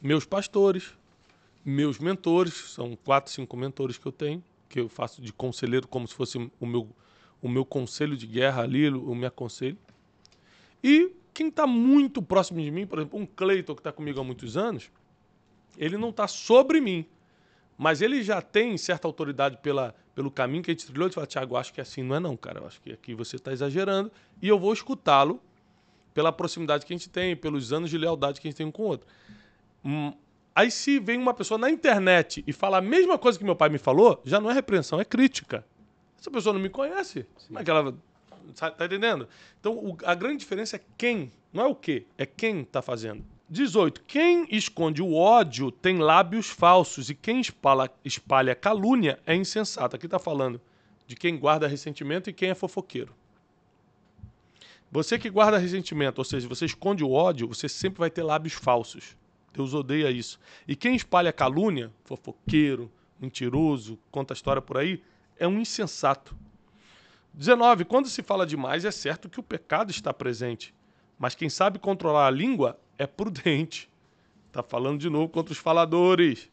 meus 0.00 0.24
pastores, 0.24 0.96
meus 1.64 1.98
mentores, 1.98 2.52
são 2.52 2.96
quatro, 2.96 3.32
cinco 3.32 3.56
mentores 3.56 3.96
que 3.96 4.06
eu 4.06 4.12
tenho, 4.12 4.42
que 4.68 4.80
eu 4.80 4.88
faço 4.88 5.22
de 5.22 5.32
conselheiro 5.32 5.88
como 5.88 6.06
se 6.06 6.14
fosse 6.14 6.38
o 6.60 6.66
meu, 6.66 6.88
o 7.40 7.48
meu 7.48 7.64
conselho 7.64 8.16
de 8.16 8.26
guerra 8.26 8.62
ali, 8.62 8.88
o 8.88 9.14
me 9.14 9.24
aconselho. 9.24 9.78
E 10.82 11.12
quem 11.32 11.48
está 11.48 11.66
muito 11.66 12.20
próximo 12.20 12.60
de 12.60 12.70
mim, 12.70 12.86
por 12.86 12.98
exemplo, 12.98 13.18
um 13.18 13.26
Cleiton 13.26 13.74
que 13.74 13.80
está 13.80 13.92
comigo 13.92 14.20
há 14.20 14.24
muitos 14.24 14.56
anos, 14.56 14.90
ele 15.76 15.96
não 15.96 16.10
está 16.10 16.28
sobre 16.28 16.80
mim, 16.80 17.06
mas 17.76 18.02
ele 18.02 18.22
já 18.22 18.40
tem 18.40 18.76
certa 18.78 19.08
autoridade 19.08 19.58
pela, 19.58 19.94
pelo 20.14 20.30
caminho 20.30 20.62
que 20.62 20.70
a 20.70 20.74
gente 20.74 20.86
trilhou. 20.86 21.06
Ele 21.06 21.14
fala, 21.14 21.26
Tiago, 21.26 21.56
acho 21.56 21.72
que 21.72 21.80
assim 21.80 22.02
não 22.02 22.14
é 22.14 22.20
não, 22.20 22.36
cara. 22.36 22.60
Eu 22.60 22.66
acho 22.66 22.80
que 22.80 22.92
aqui 22.92 23.14
você 23.14 23.36
está 23.36 23.52
exagerando. 23.52 24.12
E 24.40 24.46
eu 24.46 24.58
vou 24.58 24.72
escutá-lo 24.72 25.40
pela 26.12 26.30
proximidade 26.30 26.86
que 26.86 26.92
a 26.92 26.96
gente 26.96 27.08
tem, 27.08 27.34
pelos 27.34 27.72
anos 27.72 27.90
de 27.90 27.98
lealdade 27.98 28.40
que 28.40 28.46
a 28.46 28.50
gente 28.50 28.56
tem 28.56 28.66
um 28.66 28.70
com 28.70 28.84
o 28.84 28.86
outro. 28.86 29.06
Aí 30.54 30.70
se 30.70 31.00
vem 31.00 31.18
uma 31.18 31.34
pessoa 31.34 31.58
na 31.58 31.68
internet 31.68 32.44
e 32.46 32.52
fala 32.52 32.78
a 32.78 32.80
mesma 32.80 33.18
coisa 33.18 33.38
que 33.38 33.44
meu 33.44 33.56
pai 33.56 33.68
me 33.68 33.78
falou, 33.78 34.20
já 34.24 34.40
não 34.40 34.50
é 34.50 34.54
repreensão, 34.54 35.00
é 35.00 35.04
crítica. 35.04 35.64
Essa 36.20 36.30
pessoa 36.30 36.52
não 36.52 36.60
me 36.60 36.68
conhece. 36.70 37.26
Como 37.46 37.58
é 37.58 37.64
que 37.64 37.70
ela... 37.70 37.94
Tá 38.56 38.84
entendendo? 38.84 39.26
Então, 39.58 39.72
o- 39.74 39.96
a 40.04 40.14
grande 40.14 40.36
diferença 40.38 40.76
é 40.76 40.80
quem, 40.98 41.32
não 41.52 41.64
é 41.64 41.66
o 41.66 41.74
que, 41.74 42.06
é 42.16 42.26
quem 42.26 42.60
está 42.60 42.80
fazendo. 42.82 43.24
18. 43.48 44.02
Quem 44.06 44.46
esconde 44.50 45.02
o 45.02 45.14
ódio 45.14 45.70
tem 45.70 45.98
lábios 45.98 46.48
falsos 46.50 47.08
e 47.10 47.14
quem 47.14 47.40
espalha, 47.40 47.90
espalha 48.04 48.54
calúnia 48.54 49.18
é 49.26 49.34
insensato. 49.34 49.96
Aqui 49.96 50.06
está 50.06 50.18
falando 50.18 50.60
de 51.06 51.16
quem 51.16 51.38
guarda 51.38 51.66
ressentimento 51.66 52.28
e 52.30 52.32
quem 52.32 52.50
é 52.50 52.54
fofoqueiro. 52.54 53.14
Você 54.90 55.18
que 55.18 55.28
guarda 55.28 55.58
ressentimento, 55.58 56.20
ou 56.20 56.24
seja, 56.24 56.46
você 56.46 56.64
esconde 56.66 57.02
o 57.02 57.10
ódio, 57.10 57.48
você 57.48 57.68
sempre 57.68 57.98
vai 57.98 58.10
ter 58.10 58.22
lábios 58.22 58.52
falsos. 58.54 59.16
Deus 59.54 59.72
odeia 59.72 60.10
isso. 60.10 60.38
E 60.66 60.74
quem 60.74 60.96
espalha 60.96 61.32
calúnia, 61.32 61.92
fofoqueiro, 62.04 62.90
mentiroso, 63.20 63.98
conta 64.10 64.34
história 64.34 64.60
por 64.60 64.76
aí, 64.76 65.00
é 65.38 65.46
um 65.46 65.60
insensato. 65.60 66.36
19. 67.32 67.84
Quando 67.84 68.08
se 68.08 68.22
fala 68.22 68.44
demais, 68.44 68.84
é 68.84 68.90
certo 68.90 69.28
que 69.28 69.38
o 69.38 69.42
pecado 69.42 69.90
está 69.90 70.12
presente. 70.12 70.74
Mas 71.18 71.34
quem 71.36 71.48
sabe 71.48 71.78
controlar 71.78 72.26
a 72.26 72.30
língua 72.30 72.78
é 72.98 73.06
prudente. 73.06 73.88
Está 74.48 74.62
falando 74.62 74.98
de 74.98 75.08
novo 75.08 75.28
contra 75.28 75.52
os 75.52 75.58
faladores. 75.58 76.50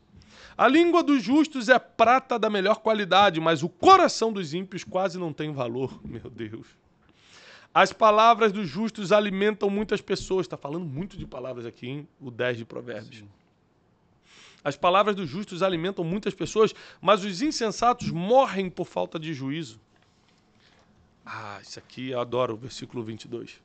A 0.55 0.67
língua 0.67 1.03
dos 1.03 1.23
justos 1.23 1.69
é 1.69 1.79
prata 1.79 2.37
da 2.37 2.49
melhor 2.49 2.81
qualidade, 2.81 3.39
mas 3.39 3.63
o 3.63 3.69
coração 3.69 4.31
dos 4.31 4.53
ímpios 4.53 4.83
quase 4.83 5.17
não 5.17 5.33
tem 5.33 5.51
valor. 5.51 5.99
Meu 6.05 6.29
Deus. 6.29 6.67
As 7.73 7.93
palavras 7.93 8.51
dos 8.51 8.67
justos 8.67 9.11
alimentam 9.11 9.69
muitas 9.69 10.01
pessoas. 10.01 10.45
Está 10.45 10.57
falando 10.57 10.85
muito 10.85 11.17
de 11.17 11.25
palavras 11.25 11.65
aqui, 11.65 11.87
hein? 11.87 12.07
O 12.19 12.29
10 12.29 12.57
de 12.57 12.65
Provérbios. 12.65 13.23
As 14.63 14.75
palavras 14.75 15.15
dos 15.15 15.29
justos 15.29 15.63
alimentam 15.63 16.03
muitas 16.03 16.33
pessoas, 16.33 16.73
mas 17.01 17.23
os 17.23 17.41
insensatos 17.41 18.11
morrem 18.11 18.69
por 18.69 18.85
falta 18.85 19.17
de 19.17 19.33
juízo. 19.33 19.79
Ah, 21.25 21.59
isso 21.61 21.79
aqui 21.79 22.09
eu 22.09 22.19
adoro 22.19 22.53
o 22.53 22.57
versículo 22.57 23.03
22. 23.03 23.59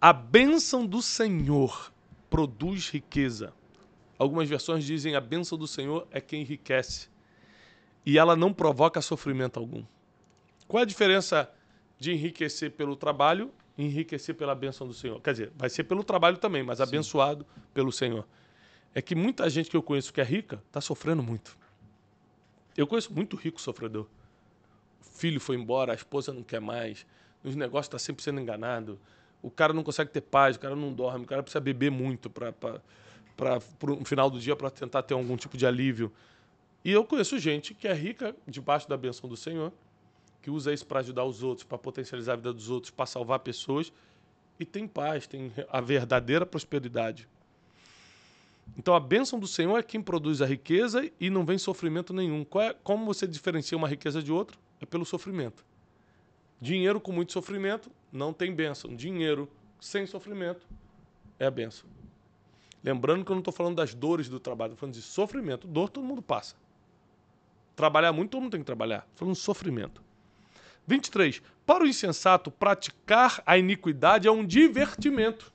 A 0.00 0.12
bênção 0.12 0.86
do 0.86 1.02
Senhor 1.02 1.92
produz 2.30 2.90
riqueza. 2.90 3.52
Algumas 4.18 4.48
versões 4.48 4.84
dizem 4.84 5.16
a 5.16 5.20
bênção 5.20 5.56
do 5.56 5.66
Senhor 5.66 6.06
é 6.12 6.20
quem 6.20 6.42
enriquece. 6.42 7.08
E 8.04 8.18
ela 8.18 8.36
não 8.36 8.52
provoca 8.52 9.00
sofrimento 9.00 9.58
algum. 9.58 9.82
Qual 10.68 10.80
é 10.80 10.82
a 10.82 10.86
diferença 10.86 11.50
de 11.98 12.12
enriquecer 12.12 12.70
pelo 12.72 12.96
trabalho 12.96 13.52
e 13.76 13.84
enriquecer 13.84 14.34
pela 14.34 14.54
bênção 14.54 14.86
do 14.86 14.94
Senhor? 14.94 15.20
Quer 15.20 15.32
dizer, 15.32 15.52
vai 15.56 15.68
ser 15.68 15.84
pelo 15.84 16.04
trabalho 16.04 16.38
também, 16.38 16.62
mas 16.62 16.78
Sim. 16.78 16.84
abençoado 16.84 17.46
pelo 17.74 17.90
Senhor. 17.90 18.26
É 18.94 19.02
que 19.02 19.14
muita 19.14 19.48
gente 19.50 19.68
que 19.68 19.76
eu 19.76 19.82
conheço 19.82 20.12
que 20.12 20.20
é 20.20 20.24
rica 20.24 20.62
está 20.66 20.80
sofrendo 20.80 21.22
muito. 21.22 21.56
Eu 22.76 22.86
conheço 22.86 23.12
muito 23.12 23.36
rico 23.36 23.60
sofredor. 23.60 24.06
O 25.00 25.04
filho 25.18 25.40
foi 25.40 25.56
embora, 25.56 25.92
a 25.92 25.94
esposa 25.94 26.32
não 26.32 26.42
quer 26.42 26.60
mais, 26.60 27.04
os 27.42 27.56
negócios 27.56 27.86
está 27.86 27.98
sempre 27.98 28.22
sendo 28.22 28.40
enganado. 28.40 28.98
O 29.42 29.50
cara 29.50 29.72
não 29.72 29.82
consegue 29.82 30.10
ter 30.10 30.20
paz, 30.20 30.56
o 30.56 30.60
cara 30.60 30.74
não 30.74 30.92
dorme, 30.92 31.24
o 31.24 31.28
cara 31.28 31.42
precisa 31.42 31.60
beber 31.60 31.90
muito 31.90 32.30
para 32.30 32.52
no 33.82 34.04
final 34.04 34.28
do 34.28 34.40
dia 34.40 34.56
para 34.56 34.70
tentar 34.70 35.02
ter 35.02 35.14
algum 35.14 35.36
tipo 35.36 35.56
de 35.56 35.66
alívio. 35.66 36.12
E 36.84 36.90
eu 36.90 37.04
conheço 37.04 37.38
gente 37.38 37.74
que 37.74 37.86
é 37.86 37.92
rica 37.92 38.34
debaixo 38.46 38.88
da 38.88 38.96
benção 38.96 39.28
do 39.28 39.36
Senhor, 39.36 39.72
que 40.42 40.50
usa 40.50 40.72
isso 40.72 40.86
para 40.86 41.00
ajudar 41.00 41.24
os 41.24 41.42
outros, 41.42 41.64
para 41.64 41.78
potencializar 41.78 42.34
a 42.34 42.36
vida 42.36 42.52
dos 42.52 42.70
outros, 42.70 42.90
para 42.90 43.06
salvar 43.06 43.40
pessoas 43.40 43.92
e 44.58 44.64
tem 44.64 44.86
paz, 44.86 45.26
tem 45.26 45.52
a 45.70 45.80
verdadeira 45.80 46.44
prosperidade. 46.44 47.28
Então 48.76 48.94
a 48.94 49.00
bênção 49.00 49.38
do 49.38 49.46
Senhor 49.46 49.78
é 49.78 49.82
quem 49.82 50.00
produz 50.00 50.42
a 50.42 50.46
riqueza 50.46 51.10
e 51.18 51.30
não 51.30 51.44
vem 51.44 51.58
sofrimento 51.58 52.12
nenhum. 52.12 52.46
É, 52.60 52.74
como 52.82 53.04
você 53.04 53.26
diferencia 53.26 53.78
uma 53.78 53.88
riqueza 53.88 54.22
de 54.22 54.32
outra? 54.32 54.56
É 54.80 54.86
pelo 54.86 55.04
sofrimento. 55.04 55.64
Dinheiro 56.60 57.00
com 57.00 57.12
muito 57.12 57.32
sofrimento 57.32 57.90
não 58.12 58.32
tem 58.32 58.52
bênção. 58.52 58.94
Dinheiro 58.94 59.48
sem 59.80 60.06
sofrimento 60.06 60.66
é 61.38 61.46
a 61.46 61.50
bênção. 61.50 61.88
Lembrando 62.82 63.24
que 63.24 63.30
eu 63.30 63.34
não 63.34 63.40
estou 63.40 63.52
falando 63.52 63.76
das 63.76 63.94
dores 63.94 64.28
do 64.28 64.38
trabalho, 64.38 64.72
estou 64.72 64.80
falando 64.80 64.94
de 64.94 65.02
sofrimento. 65.02 65.66
Dor 65.66 65.88
todo 65.88 66.04
mundo 66.04 66.22
passa. 66.22 66.54
Trabalhar 67.74 68.12
muito, 68.12 68.30
todo 68.30 68.42
mundo 68.42 68.52
tem 68.52 68.60
que 68.60 68.66
trabalhar. 68.66 68.98
Estou 68.98 69.18
falando 69.18 69.34
de 69.34 69.40
sofrimento. 69.40 70.02
23. 70.88 71.42
Para 71.66 71.84
o 71.84 71.86
insensato, 71.86 72.50
praticar 72.50 73.42
a 73.44 73.58
iniquidade 73.58 74.26
é 74.26 74.30
um 74.32 74.44
divertimento. 74.44 75.52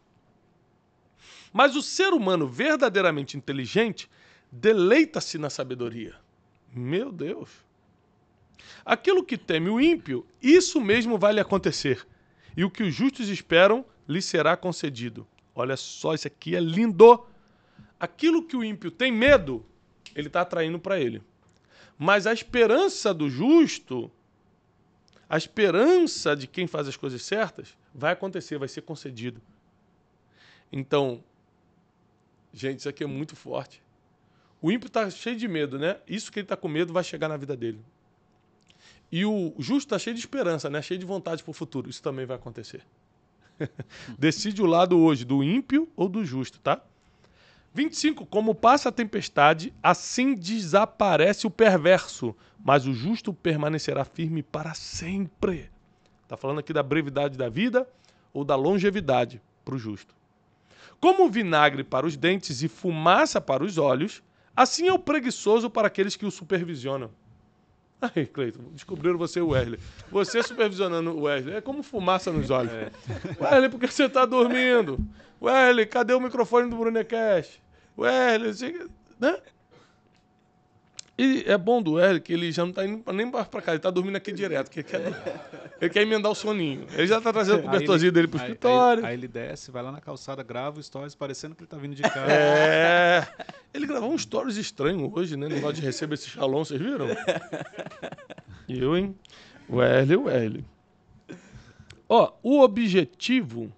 Mas 1.52 1.76
o 1.76 1.82
ser 1.82 2.14
humano 2.14 2.48
verdadeiramente 2.48 3.36
inteligente 3.36 4.08
deleita-se 4.52 5.40
na 5.40 5.50
sabedoria. 5.50 6.16
Meu 6.72 7.12
Deus. 7.12 7.50
Aquilo 8.86 9.24
que 9.24 9.38
teme 9.38 9.70
o 9.70 9.82
ímpio, 9.82 10.26
isso 10.42 10.80
mesmo 10.80 11.18
vai 11.18 11.34
lhe 11.34 11.40
acontecer. 11.40 12.06
E 12.56 12.64
o 12.64 12.70
que 12.70 12.84
os 12.84 12.94
justos 12.94 13.28
esperam, 13.28 13.84
lhe 14.08 14.22
será 14.22 14.56
concedido. 14.56 15.26
Olha 15.56 15.76
só, 15.76 16.14
isso 16.14 16.28
aqui 16.28 16.56
é 16.56 16.60
lindo. 16.60 17.26
Aquilo 18.00 18.44
que 18.44 18.56
o 18.56 18.64
ímpio 18.64 18.92
tem 18.92 19.12
medo, 19.12 19.66
ele 20.16 20.28
está 20.28 20.42
atraindo 20.42 20.78
para 20.78 21.00
ele. 21.00 21.24
Mas 21.98 22.28
a 22.28 22.34
esperança 22.34 23.14
do 23.14 23.30
justo, 23.30 24.12
a 25.34 25.38
esperança 25.38 26.36
de 26.36 26.46
quem 26.46 26.68
faz 26.68 26.88
as 26.88 26.96
coisas 26.96 27.24
certas, 27.24 27.76
vai 27.92 28.14
acontecer, 28.14 28.60
vai 28.60 28.68
ser 28.68 28.84
concedido. 28.84 29.42
Então, 30.72 31.24
gente, 32.54 32.82
isso 32.82 32.90
aqui 32.90 33.04
é 33.04 33.08
muito 33.08 33.36
forte. 33.36 33.82
O 34.62 34.72
ímpio 34.72 34.86
está 34.86 35.10
cheio 35.10 35.36
de 35.36 35.48
medo, 35.48 35.80
né? 35.80 36.00
Isso 36.08 36.32
que 36.32 36.38
ele 36.38 36.46
está 36.46 36.56
com 36.56 36.68
medo 36.68 36.94
vai 36.94 37.04
chegar 37.04 37.28
na 37.28 37.36
vida 37.36 37.58
dele. 37.58 37.84
E 39.12 39.26
o 39.26 39.56
justo 39.58 39.88
está 39.88 39.98
cheio 39.98 40.14
de 40.16 40.20
esperança, 40.20 40.70
né? 40.70 40.84
Cheio 40.84 41.00
de 41.00 41.06
vontade 41.08 41.42
para 41.42 41.50
o 41.50 41.54
futuro. 41.54 41.90
Isso 41.90 42.04
também 42.04 42.28
vai 42.28 42.36
acontecer. 42.36 42.86
Decide 44.20 44.62
o 44.62 44.68
lado 44.68 45.00
hoje, 45.00 45.26
do 45.26 45.44
ímpio 45.44 45.92
ou 45.96 46.08
do 46.08 46.24
justo, 46.24 46.60
tá? 46.60 46.80
25. 47.74 48.26
Como 48.28 48.54
passa 48.54 48.90
a 48.90 48.92
tempestade, 48.92 49.74
assim 49.82 50.36
desaparece 50.36 51.48
o 51.48 51.52
perverso, 51.52 52.36
mas 52.64 52.86
o 52.86 52.94
justo 52.94 53.34
permanecerá 53.34 54.06
firme 54.06 54.44
para 54.44 54.74
sempre. 54.74 55.72
Está 56.22 56.38
falando 56.38 56.60
aqui 56.60 56.72
da 56.72 56.84
brevidade 56.84 57.38
da 57.38 57.50
vida 57.50 57.88
ou 58.32 58.44
da 58.44 58.56
longevidade 58.56 59.42
para 59.66 59.76
o 59.76 59.80
justo. 59.80 60.14
Como 61.00 61.30
vinagre 61.30 61.84
para 61.84 62.06
os 62.06 62.16
dentes 62.16 62.62
e 62.62 62.68
fumaça 62.68 63.42
para 63.42 63.64
os 63.64 63.78
olhos, 63.78 64.22
assim 64.56 64.88
é 64.88 64.94
o 64.94 65.00
preguiçoso 65.00 65.70
para 65.70 65.88
aqueles 65.88 66.16
que 66.16 66.26
o 66.26 66.32
supervisionam. 66.32 67.10
Aí, 68.16 68.26
Cleiton, 68.26 68.64
descobriram 68.74 69.18
você 69.18 69.40
o 69.40 69.50
Wesley. 69.50 69.80
Você 70.12 70.44
supervisionando 70.44 71.12
o 71.12 71.22
Wesley. 71.24 71.56
É 71.56 71.62
como 71.62 71.82
fumaça 71.82 72.32
nos 72.32 72.50
olhos. 72.50 72.74
É. 72.74 72.92
Wesley, 73.40 73.70
por 73.70 73.80
que 73.80 73.88
você 73.88 74.06
está 74.06 74.26
dormindo? 74.26 75.00
Wesley, 75.42 75.86
cadê 75.86 76.14
o 76.14 76.20
microfone 76.20 76.70
do 76.70 76.76
Brunecast? 76.76 77.63
Wesley, 77.98 78.54
você... 78.54 78.88
né? 79.20 79.38
E 81.16 81.44
é 81.46 81.58
bom 81.60 81.80
do 81.80 81.94
Wesley 81.94 82.20
que 82.20 82.34
ele 82.34 82.52
já 82.52 82.64
não 82.64 82.72
está 82.72 82.86
indo 82.86 83.14
nem 83.14 83.30
para 83.30 83.46
cá, 83.62 83.72
ele 83.72 83.78
está 83.78 83.92
dormindo 83.92 84.16
aqui 84.16 84.32
direto, 84.32 84.72
que 84.72 84.80
ele 84.80 84.88
quer, 84.88 85.02
ele 85.80 85.90
quer 85.92 86.02
emendar 86.02 86.32
o 86.32 86.36
soninho. 86.36 86.88
Ele 86.92 87.06
já 87.06 87.20
está 87.20 87.32
trazendo 87.32 87.60
o 87.60 87.64
cobertorzinho 87.64 88.12
dele 88.12 88.28
para 88.28 88.40
o 88.40 88.42
escritório. 88.42 89.06
Aí, 89.06 89.12
aí, 89.12 89.16
ele 89.16 89.28
desce, 89.28 89.70
vai 89.70 89.84
lá 89.84 89.92
na 89.92 90.02
calçada, 90.02 90.42
grava 90.42 90.80
o 90.80 90.84
stories, 90.84 91.14
parecendo 91.14 91.54
que 91.54 91.62
ele 91.62 91.68
está 91.68 91.78
vindo 91.78 91.94
de 91.94 92.02
casa. 92.02 92.32
É. 92.32 93.28
Ele 93.72 93.86
gravou 93.86 94.12
um 94.12 94.18
stories 94.18 94.58
estranho 94.58 95.12
hoje, 95.16 95.38
né? 95.38 95.48
Negócio 95.48 95.76
de 95.76 95.82
receber 95.82 96.16
esse 96.16 96.30
shalom, 96.30 96.66
vocês 96.66 96.82
viram? 96.82 97.08
Eu, 98.68 98.98
hein? 98.98 99.16
Wesley, 99.70 100.18
Wesley. 100.18 100.66
Ó, 102.10 102.34
o 102.42 102.62
objetivo. 102.62 103.72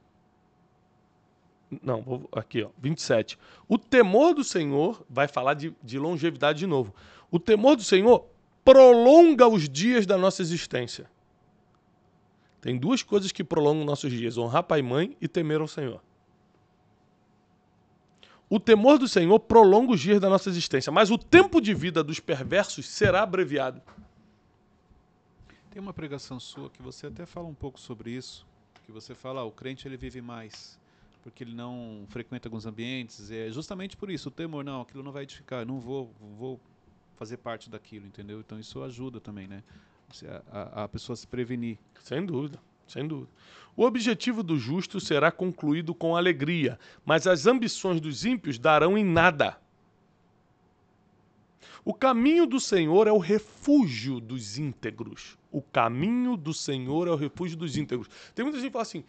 Não, 1.82 2.02
vou, 2.02 2.30
aqui, 2.32 2.64
ó, 2.64 2.70
27. 2.78 3.38
O 3.68 3.78
temor 3.78 4.34
do 4.34 4.44
Senhor, 4.44 5.04
vai 5.10 5.28
falar 5.28 5.54
de, 5.54 5.74
de 5.84 5.98
longevidade 5.98 6.60
de 6.60 6.68
novo. 6.68 6.94
O 7.32 7.40
temor 7.40 7.76
do 7.76 7.84
Senhor 7.84 8.26
prolonga 8.64 9.48
os 9.48 9.70
dias 9.70 10.06
da 10.06 10.18
nossa 10.18 10.42
existência. 10.42 11.10
Tem 12.62 12.78
duas 12.78 13.04
coisas 13.04 13.32
que 13.32 13.44
prolongam 13.44 13.86
nossos 13.86 14.12
dias: 14.12 14.38
honrar 14.38 14.64
pai 14.64 14.80
e 14.80 14.84
mãe 14.84 15.18
e 15.22 15.28
temer 15.28 15.62
ao 15.62 15.68
Senhor. 15.68 16.02
O 18.50 18.60
temor 18.60 18.98
do 18.98 19.08
Senhor 19.08 19.40
prolonga 19.40 19.94
os 19.94 20.00
dias 20.00 20.20
da 20.20 20.30
nossa 20.30 20.50
existência, 20.50 20.92
mas 20.92 21.10
o 21.10 21.18
tempo 21.18 21.60
de 21.60 21.74
vida 21.74 22.04
dos 22.04 22.20
perversos 22.20 22.88
será 22.88 23.24
abreviado. 23.24 23.82
Tem 25.72 25.82
uma 25.82 25.94
pregação 25.94 26.40
sua 26.40 26.70
que 26.70 26.82
você 26.82 27.08
até 27.08 27.26
fala 27.26 27.48
um 27.48 27.54
pouco 27.54 27.80
sobre 27.80 28.12
isso, 28.12 28.46
que 28.86 28.92
você 28.92 29.14
fala, 29.14 29.42
ah, 29.42 29.44
o 29.44 29.52
crente 29.52 29.88
ele 29.88 29.98
vive 29.98 30.22
mais, 30.22 30.80
porque 31.26 31.44
ele 31.44 31.56
não 31.56 32.06
frequenta 32.10 32.48
alguns 32.48 32.68
ambientes, 32.68 33.32
é 33.32 33.50
justamente 33.50 33.98
por 33.98 34.12
isso, 34.12 34.30
o 34.30 34.32
temor, 34.32 34.64
não, 34.64 34.82
aquilo 34.82 35.02
não 35.02 35.12
vai 35.12 35.24
edificar, 35.24 35.66
não 35.66 35.80
vou, 35.80 36.14
vou 36.38 36.62
fazer 37.16 37.38
parte 37.38 37.68
daquilo, 37.68 38.06
entendeu? 38.06 38.40
Então 38.42 38.60
isso 38.60 38.84
ajuda 38.84 39.20
também, 39.20 39.48
né? 39.48 39.64
A, 40.52 40.84
a 40.84 40.88
pessoa 40.88 41.16
se 41.16 41.26
prevenir. 41.26 41.80
Sem 42.00 42.24
dúvida, 42.24 42.60
sem 42.88 43.08
dúvida. 43.08 43.32
O 43.76 43.84
objetivo 43.86 44.44
do 44.44 44.56
justo 44.60 45.00
será 45.00 45.32
concluído 45.32 45.96
com 45.96 46.16
alegria, 46.16 46.78
mas 47.04 47.26
as 47.26 47.48
ambições 47.48 48.00
dos 48.00 48.24
ímpios 48.24 48.60
darão 48.60 48.96
em 48.96 49.04
nada. 49.04 49.60
O 51.84 51.94
caminho 51.94 52.46
do 52.46 52.60
Senhor 52.60 53.08
é 53.08 53.12
o 53.12 53.18
refúgio 53.18 54.20
dos 54.20 54.60
íntegros. 54.60 55.40
O 55.52 55.60
caminho 55.60 56.38
do 56.38 56.54
Senhor 56.54 57.08
é 57.08 57.12
o 57.12 57.16
refúgio 57.16 57.58
dos 57.58 57.78
íntegros. 57.78 58.10
Tem 58.36 58.46
muita 58.46 58.60
gente 58.60 58.70
que 58.70 58.74
fala 58.74 58.84
assim: 58.84 59.04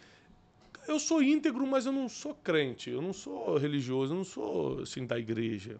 eu 0.87 0.99
sou 0.99 1.21
íntegro, 1.21 1.65
mas 1.65 1.85
eu 1.85 1.91
não 1.91 2.07
sou 2.07 2.33
crente, 2.35 2.89
eu 2.89 3.01
não 3.01 3.13
sou 3.13 3.57
religioso, 3.57 4.13
eu 4.13 4.17
não 4.17 4.23
sou 4.23 4.81
assim 4.81 5.05
da 5.05 5.17
igreja 5.17 5.79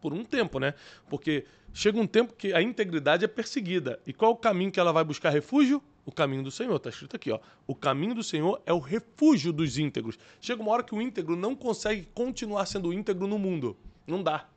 por 0.00 0.12
um 0.12 0.24
tempo, 0.24 0.58
né? 0.58 0.74
Porque 1.08 1.44
chega 1.72 1.98
um 1.98 2.06
tempo 2.06 2.32
que 2.34 2.52
a 2.52 2.62
integridade 2.62 3.24
é 3.24 3.28
perseguida. 3.28 4.00
E 4.06 4.12
qual 4.12 4.32
é 4.32 4.34
o 4.34 4.36
caminho 4.36 4.70
que 4.70 4.80
ela 4.80 4.92
vai 4.92 5.04
buscar 5.04 5.30
refúgio? 5.30 5.82
O 6.04 6.12
caminho 6.12 6.42
do 6.42 6.50
Senhor. 6.50 6.76
Está 6.76 6.88
escrito 6.88 7.16
aqui, 7.16 7.30
ó. 7.30 7.38
O 7.66 7.74
caminho 7.74 8.14
do 8.14 8.22
Senhor 8.22 8.60
é 8.64 8.72
o 8.72 8.78
refúgio 8.78 9.52
dos 9.52 9.78
íntegros. 9.78 10.18
Chega 10.40 10.62
uma 10.62 10.72
hora 10.72 10.82
que 10.82 10.94
o 10.94 11.02
íntegro 11.02 11.36
não 11.36 11.54
consegue 11.54 12.08
continuar 12.14 12.66
sendo 12.66 12.92
íntegro 12.92 13.26
no 13.26 13.38
mundo. 13.38 13.76
Não 14.06 14.22
dá. 14.22 14.48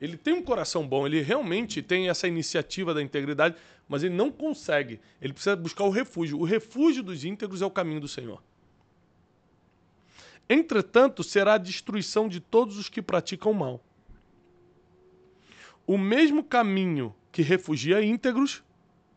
Ele 0.00 0.16
tem 0.16 0.34
um 0.34 0.42
coração 0.42 0.86
bom, 0.86 1.06
ele 1.06 1.20
realmente 1.22 1.80
tem 1.80 2.08
essa 2.08 2.28
iniciativa 2.28 2.92
da 2.92 3.02
integridade, 3.02 3.56
mas 3.88 4.02
ele 4.02 4.14
não 4.14 4.30
consegue. 4.30 5.00
Ele 5.20 5.32
precisa 5.32 5.56
buscar 5.56 5.84
o 5.84 5.90
refúgio. 5.90 6.38
O 6.38 6.44
refúgio 6.44 7.02
dos 7.02 7.24
íntegros 7.24 7.62
é 7.62 7.66
o 7.66 7.70
caminho 7.70 8.00
do 8.00 8.08
Senhor. 8.08 8.42
Entretanto, 10.48 11.24
será 11.24 11.54
a 11.54 11.58
destruição 11.58 12.28
de 12.28 12.40
todos 12.40 12.76
os 12.76 12.88
que 12.88 13.00
praticam 13.00 13.52
mal 13.52 13.82
o 15.86 15.96
mesmo 15.96 16.42
caminho 16.42 17.14
que 17.30 17.42
refugia 17.42 18.02
íntegros 18.02 18.62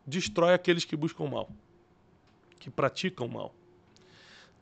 destrói 0.06 0.54
aqueles 0.54 0.84
que 0.84 0.94
buscam 0.94 1.28
mal, 1.28 1.50
que 2.58 2.70
praticam 2.70 3.26
mal. 3.26 3.54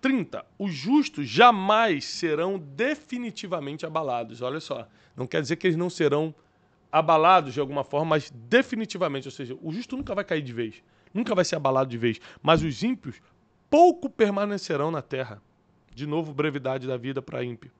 30. 0.00 0.44
Os 0.58 0.72
justos 0.72 1.28
jamais 1.28 2.04
serão 2.04 2.58
definitivamente 2.58 3.84
abalados. 3.84 4.42
Olha 4.42 4.60
só. 4.60 4.88
Não 5.16 5.26
quer 5.26 5.42
dizer 5.42 5.56
que 5.56 5.66
eles 5.66 5.76
não 5.76 5.90
serão 5.90 6.34
abalados 6.90 7.54
de 7.54 7.60
alguma 7.60 7.84
forma, 7.84 8.10
mas 8.10 8.30
definitivamente. 8.30 9.28
Ou 9.28 9.32
seja, 9.32 9.56
o 9.60 9.72
justo 9.72 9.96
nunca 9.96 10.14
vai 10.14 10.24
cair 10.24 10.42
de 10.42 10.52
vez. 10.52 10.82
Nunca 11.12 11.34
vai 11.34 11.44
ser 11.44 11.56
abalado 11.56 11.90
de 11.90 11.98
vez. 11.98 12.20
Mas 12.42 12.62
os 12.62 12.82
ímpios 12.82 13.20
pouco 13.68 14.08
permanecerão 14.08 14.90
na 14.90 15.02
terra. 15.02 15.42
De 15.94 16.06
novo, 16.06 16.32
brevidade 16.32 16.86
da 16.86 16.96
vida 16.96 17.20
para 17.20 17.42
ímpio. 17.42 17.70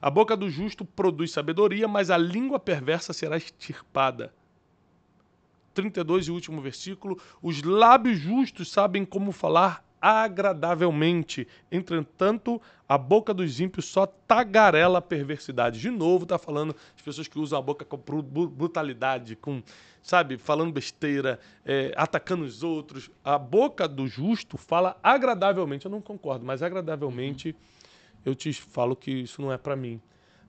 A 0.00 0.10
boca 0.10 0.36
do 0.36 0.50
justo 0.50 0.84
produz 0.84 1.32
sabedoria, 1.32 1.88
mas 1.88 2.10
a 2.10 2.18
língua 2.18 2.58
perversa 2.58 3.12
será 3.12 3.36
extirpada. 3.36 4.34
32 5.72 6.26
e 6.26 6.30
último 6.30 6.60
versículo. 6.60 7.18
Os 7.42 7.62
lábios 7.62 8.18
justos 8.18 8.70
sabem 8.70 9.04
como 9.04 9.32
falar 9.32 9.84
agradavelmente. 10.00 11.46
Entretanto, 11.70 12.60
a 12.88 12.96
boca 12.96 13.34
dos 13.34 13.60
ímpios 13.60 13.86
só 13.86 14.06
tagarela 14.06 14.98
a 14.98 15.02
perversidade. 15.02 15.78
De 15.78 15.90
novo, 15.90 16.24
está 16.24 16.38
falando 16.38 16.74
de 16.96 17.02
pessoas 17.02 17.28
que 17.28 17.38
usam 17.38 17.58
a 17.58 17.62
boca 17.62 17.84
com 17.84 17.96
brutalidade, 17.96 19.36
com, 19.36 19.62
sabe, 20.02 20.38
falando 20.38 20.72
besteira, 20.72 21.38
é, 21.64 21.92
atacando 21.96 22.44
os 22.44 22.62
outros. 22.62 23.10
A 23.24 23.38
boca 23.38 23.86
do 23.86 24.08
justo 24.08 24.56
fala 24.56 24.98
agradavelmente. 25.02 25.84
Eu 25.84 25.90
não 25.90 26.00
concordo, 26.00 26.44
mas 26.44 26.62
agradavelmente 26.62 27.54
eu 28.24 28.34
te 28.34 28.52
falo 28.52 28.96
que 28.96 29.10
isso 29.10 29.40
não 29.42 29.52
é 29.52 29.58
para 29.58 29.76
mim. 29.76 30.00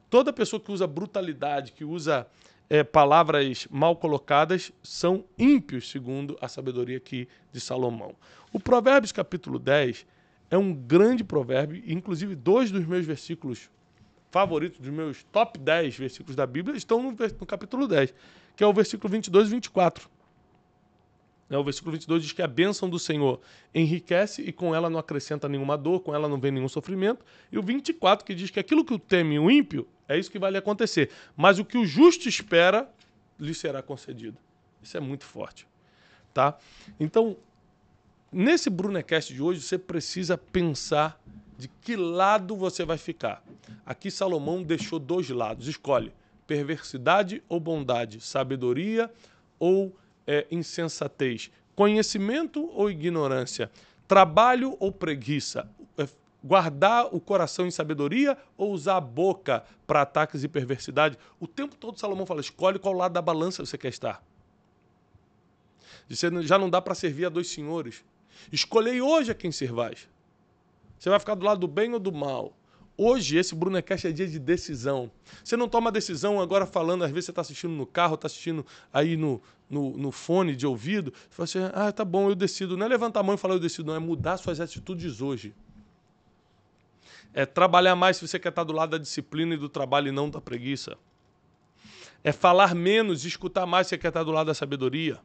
Toda 0.10 0.34
pessoa 0.34 0.60
que 0.60 0.72
usa 0.72 0.86
brutalidade, 0.86 1.72
que 1.72 1.86
usa 1.86 2.28
é, 2.72 2.86
palavras 2.86 3.68
mal 3.70 3.98
colocadas 3.98 4.72
são 4.82 5.26
ímpios, 5.38 5.92
segundo 5.92 6.38
a 6.40 6.48
sabedoria 6.48 6.96
aqui 6.96 7.28
de 7.52 7.60
Salomão. 7.60 8.16
O 8.54 8.62
Provérbios 8.62 9.12
capítulo 9.12 9.60
10 9.60 10.06
é 10.50 10.58
um 10.58 10.74
grande 10.74 11.22
provérbio, 11.22 11.84
inclusive 11.86 12.34
dois 12.34 12.72
dos 12.72 12.86
meus 12.86 13.06
versículos 13.06 13.70
favoritos, 14.32 14.80
dos 14.80 14.90
meus 14.90 15.22
top 15.34 15.60
10 15.60 15.98
versículos 15.98 16.34
da 16.34 16.48
Bíblia, 16.48 16.78
estão 16.78 17.04
no, 17.04 17.12
no 17.12 17.46
capítulo 17.46 17.90
10, 17.90 18.14
que 18.56 18.64
é 18.64 18.68
o 18.68 18.72
versículo 18.72 19.12
22 19.12 19.50
e 19.50 19.52
24. 19.52 20.10
É, 21.50 21.58
o 21.58 21.64
versículo 21.66 21.92
22 21.92 22.24
diz 22.24 22.32
que 22.32 22.42
a 22.42 22.48
bênção 22.48 22.90
do 22.90 22.98
Senhor 22.98 23.42
enriquece 23.76 24.42
e 24.44 24.54
com 24.54 24.74
ela 24.74 24.90
não 24.90 24.98
acrescenta 24.98 25.50
nenhuma 25.50 25.78
dor, 25.78 26.00
com 26.00 26.16
ela 26.16 26.30
não 26.30 26.40
vem 26.40 26.54
nenhum 26.54 26.70
sofrimento. 26.70 27.26
E 27.52 27.60
o 27.60 27.62
24 27.62 28.26
que 28.26 28.34
diz 28.34 28.50
que 28.50 28.62
aquilo 28.62 28.86
que 28.86 28.94
o 28.94 29.00
teme 29.00 29.38
o 29.38 29.52
ímpio 29.52 29.86
é 30.16 30.20
isso 30.20 30.32
que 30.32 30.40
vai 30.40 30.52
lhe 30.52 30.58
acontecer. 30.58 31.10
Mas 31.36 31.60
o 31.60 31.66
que 31.66 31.78
o 31.78 31.86
justo 31.86 32.28
espera 32.28 32.90
lhe 33.40 33.54
será 33.54 33.82
concedido. 33.82 34.38
Isso 34.82 34.98
é 34.98 35.00
muito 35.00 35.26
forte. 35.26 35.68
Tá? 36.34 36.58
Então, 37.00 37.38
nesse 38.32 38.70
Brunecast 38.70 39.34
de 39.34 39.42
hoje, 39.42 39.62
você 39.62 39.78
precisa 39.78 40.38
pensar 40.38 41.20
de 41.58 41.68
que 41.68 41.96
lado 41.96 42.56
você 42.56 42.84
vai 42.84 42.98
ficar. 42.98 43.44
Aqui 43.86 44.10
Salomão 44.10 44.64
deixou 44.64 44.98
dois 44.98 45.30
lados. 45.30 45.68
Escolhe 45.68 46.12
perversidade 46.48 47.42
ou 47.48 47.60
bondade, 47.60 48.20
sabedoria 48.20 49.10
ou 49.58 49.96
é, 50.28 50.46
insensatez, 50.52 51.50
conhecimento 51.76 52.70
ou 52.74 52.90
ignorância, 52.90 53.72
trabalho 54.08 54.76
ou 54.80 54.92
preguiça, 54.92 55.70
guardar 56.44 57.14
o 57.14 57.20
coração 57.20 57.68
em 57.68 57.72
sabedoria 57.72 58.38
ou 58.58 58.72
usar 58.72 58.98
a 58.98 59.02
boca 59.02 59.64
para 59.86 60.02
ataques 60.02 60.44
e 60.44 60.48
perversidade? 60.48 61.18
O 61.40 61.48
tempo 61.48 61.76
todo 61.76 62.00
Salomão 62.00 62.26
fala: 62.26 62.42
escolhe 62.42 62.80
qual 62.80 62.94
lado 62.94 63.14
da 63.14 63.22
balança 63.22 63.66
você 63.66 63.78
quer 63.78 63.90
estar. 63.90 64.24
Você 66.10 66.30
já 66.44 66.58
não 66.58 66.70
dá 66.70 66.82
para 66.82 66.96
servir 66.96 67.26
a 67.26 67.30
dois 67.30 67.50
senhores. 67.50 68.04
Escolhei 68.52 69.02
hoje 69.02 69.32
a 69.32 69.36
quem 69.36 69.52
servais. 69.52 70.10
Você 71.00 71.10
vai 71.10 71.20
ficar 71.20 71.36
do 71.36 71.46
lado 71.46 71.60
do 71.60 71.68
bem 71.68 71.94
ou 71.94 72.00
do 72.00 72.12
mal? 72.12 72.54
Hoje, 72.98 73.38
esse 73.38 73.56
Brunecast 73.56 74.08
é 74.08 74.12
dia 74.12 74.28
de 74.28 74.38
decisão. 74.38 75.10
Você 75.44 75.56
não 75.56 75.68
toma 75.68 75.92
decisão 75.92 76.40
agora 76.40 76.66
falando, 76.66 77.04
às 77.04 77.10
vezes 77.10 77.26
você 77.26 77.32
está 77.32 77.42
assistindo 77.42 77.72
no 77.72 77.86
carro, 77.86 78.16
está 78.16 78.28
assistindo 78.28 78.66
aí 78.92 79.16
no, 79.16 79.42
no, 79.70 79.98
no, 79.98 80.12
fone 80.12 80.56
de 80.56 80.68
ouvido. 80.68 81.12
Você 81.30 81.30
fala 81.30 81.46
assim, 81.46 81.74
ah, 81.74 81.92
tá 81.92 82.06
bom, 82.06 82.30
eu 82.30 82.36
decido. 82.36 82.76
Não 82.76 82.86
é 82.86 82.90
levantar 82.90 83.22
a 83.22 83.24
mão 83.24 83.36
e 83.36 83.38
falar 83.38 83.56
eu 83.56 83.60
decido, 83.60 83.88
não, 83.88 83.96
é 83.96 84.00
mudar 84.00 84.38
suas 84.38 84.60
atitudes 84.60 85.22
hoje 85.22 85.56
é 87.34 87.46
trabalhar 87.46 87.96
mais 87.96 88.18
se 88.18 88.28
você 88.28 88.40
quer 88.40 88.50
estar 88.50 88.64
do 88.64 88.74
lado 88.74 88.92
da 88.92 88.98
disciplina 88.98 89.54
e 89.54 89.58
do 89.58 89.70
trabalho 89.70 90.10
e 90.10 90.12
não 90.12 90.30
da 90.30 90.42
preguiça. 90.42 90.98
É 92.24 92.32
falar 92.32 92.76
menos 92.76 93.24
e 93.24 93.28
escutar 93.28 93.66
mais 93.66 93.88
se 93.88 93.92
você 93.92 93.98
quer 93.98 94.10
estar 94.10 94.24
do 94.24 94.32
lado 94.32 94.48
da 94.48 94.54
sabedoria. 94.54 95.20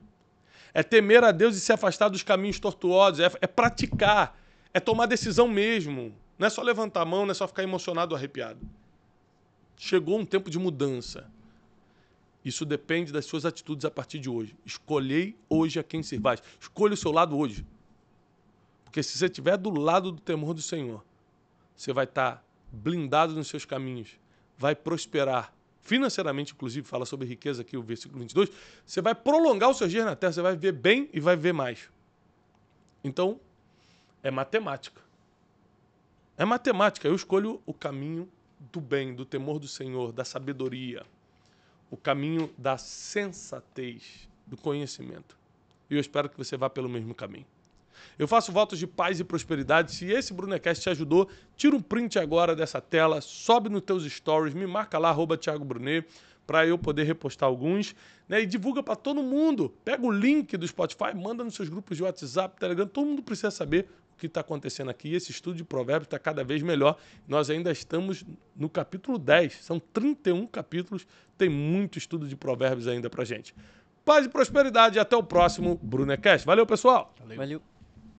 É 0.72 0.82
temer 0.82 1.24
a 1.24 1.32
Deus 1.32 1.56
e 1.56 1.60
se 1.60 1.72
afastar 1.72 2.08
dos 2.08 2.22
caminhos 2.22 2.60
tortuosos. 2.60 3.20
É, 3.20 3.30
é 3.40 3.46
praticar. 3.46 4.38
É 4.72 4.80
tomar 4.80 5.06
decisão 5.06 5.48
mesmo. 5.48 6.14
Não 6.38 6.46
é 6.46 6.50
só 6.50 6.62
levantar 6.62 7.02
a 7.02 7.04
mão, 7.04 7.24
não 7.24 7.32
é 7.32 7.34
só 7.34 7.48
ficar 7.48 7.62
emocionado 7.62 8.14
ou 8.14 8.16
arrepiado. 8.16 8.60
Chegou 9.76 10.18
um 10.18 10.24
tempo 10.24 10.50
de 10.50 10.58
mudança. 10.58 11.30
Isso 12.44 12.64
depende 12.64 13.12
das 13.12 13.24
suas 13.24 13.44
atitudes 13.44 13.84
a 13.84 13.90
partir 13.90 14.18
de 14.18 14.30
hoje. 14.30 14.54
Escolhei 14.64 15.36
hoje 15.48 15.80
a 15.80 15.82
quem 15.82 16.02
servais. 16.02 16.42
Escolha 16.60 16.94
o 16.94 16.96
seu 16.96 17.10
lado 17.10 17.36
hoje. 17.36 17.66
Porque 18.84 19.02
se 19.02 19.18
você 19.18 19.26
estiver 19.26 19.56
do 19.56 19.70
lado 19.70 20.12
do 20.12 20.20
temor 20.20 20.54
do 20.54 20.62
Senhor, 20.62 21.04
você 21.76 21.92
vai 21.92 22.04
estar 22.04 22.36
tá 22.36 22.42
blindado 22.72 23.34
nos 23.34 23.48
seus 23.48 23.64
caminhos, 23.64 24.18
vai 24.56 24.74
prosperar 24.74 25.52
financeiramente, 25.86 26.52
inclusive, 26.52 26.86
fala 26.86 27.06
sobre 27.06 27.28
riqueza 27.28 27.62
aqui, 27.62 27.76
o 27.76 27.82
versículo 27.82 28.20
22. 28.20 28.50
Você 28.84 29.00
vai 29.00 29.14
prolongar 29.14 29.70
os 29.70 29.78
seus 29.78 29.90
dias 29.90 30.04
na 30.04 30.16
terra, 30.16 30.32
você 30.32 30.42
vai 30.42 30.56
ver 30.56 30.72
bem 30.72 31.08
e 31.12 31.20
vai 31.20 31.36
ver 31.36 31.52
mais. 31.52 31.88
Então, 33.04 33.40
é 34.22 34.30
matemática. 34.30 35.00
É 36.36 36.44
matemática. 36.44 37.06
Eu 37.06 37.14
escolho 37.14 37.62
o 37.64 37.72
caminho 37.72 38.28
do 38.58 38.80
bem, 38.80 39.14
do 39.14 39.24
temor 39.24 39.60
do 39.60 39.68
Senhor, 39.68 40.12
da 40.12 40.24
sabedoria, 40.24 41.06
o 41.88 41.96
caminho 41.96 42.52
da 42.58 42.76
sensatez, 42.76 44.28
do 44.44 44.56
conhecimento. 44.56 45.38
E 45.88 45.94
eu 45.94 46.00
espero 46.00 46.28
que 46.28 46.36
você 46.36 46.56
vá 46.56 46.68
pelo 46.68 46.88
mesmo 46.88 47.14
caminho. 47.14 47.46
Eu 48.18 48.26
faço 48.28 48.52
votos 48.52 48.78
de 48.78 48.86
paz 48.86 49.20
e 49.20 49.24
prosperidade. 49.24 49.92
Se 49.92 50.06
esse 50.06 50.32
Brunecast 50.32 50.82
te 50.82 50.90
ajudou, 50.90 51.28
tira 51.56 51.76
um 51.76 51.80
print 51.80 52.18
agora 52.18 52.54
dessa 52.54 52.80
tela, 52.80 53.20
sobe 53.20 53.68
nos 53.68 53.82
teus 53.82 54.04
stories, 54.04 54.54
me 54.54 54.66
marca 54.66 54.98
lá, 54.98 55.10
arroba 55.10 55.36
Thiago 55.36 55.64
Brunet, 55.64 56.06
para 56.46 56.66
eu 56.66 56.78
poder 56.78 57.04
repostar 57.04 57.48
alguns. 57.48 57.94
Né? 58.28 58.42
E 58.42 58.46
divulga 58.46 58.82
para 58.82 58.96
todo 58.96 59.22
mundo. 59.22 59.74
Pega 59.84 60.04
o 60.04 60.10
link 60.10 60.56
do 60.56 60.66
Spotify, 60.66 61.14
manda 61.14 61.42
nos 61.42 61.54
seus 61.54 61.68
grupos 61.68 61.96
de 61.96 62.02
WhatsApp, 62.02 62.58
Telegram. 62.58 62.86
Todo 62.86 63.06
mundo 63.06 63.22
precisa 63.22 63.50
saber 63.50 63.88
o 64.14 64.18
que 64.18 64.26
está 64.26 64.40
acontecendo 64.40 64.90
aqui. 64.90 65.14
Esse 65.14 65.30
estudo 65.30 65.56
de 65.56 65.64
provérbios 65.64 66.06
está 66.06 66.18
cada 66.18 66.42
vez 66.42 66.62
melhor. 66.62 66.96
Nós 67.28 67.50
ainda 67.50 67.70
estamos 67.70 68.24
no 68.54 68.68
capítulo 68.68 69.18
10. 69.18 69.64
São 69.64 69.78
31 69.78 70.46
capítulos. 70.46 71.06
Tem 71.36 71.48
muito 71.48 71.98
estudo 71.98 72.26
de 72.26 72.34
provérbios 72.34 72.88
ainda 72.88 73.10
para 73.10 73.24
gente. 73.24 73.54
Paz 74.04 74.24
e 74.24 74.28
prosperidade. 74.28 74.98
Até 74.98 75.16
o 75.16 75.22
próximo 75.22 75.78
Brunecast. 75.82 76.46
Valeu, 76.46 76.66
pessoal. 76.66 77.14
Valeu. 77.20 77.36
Valeu. 77.36 77.75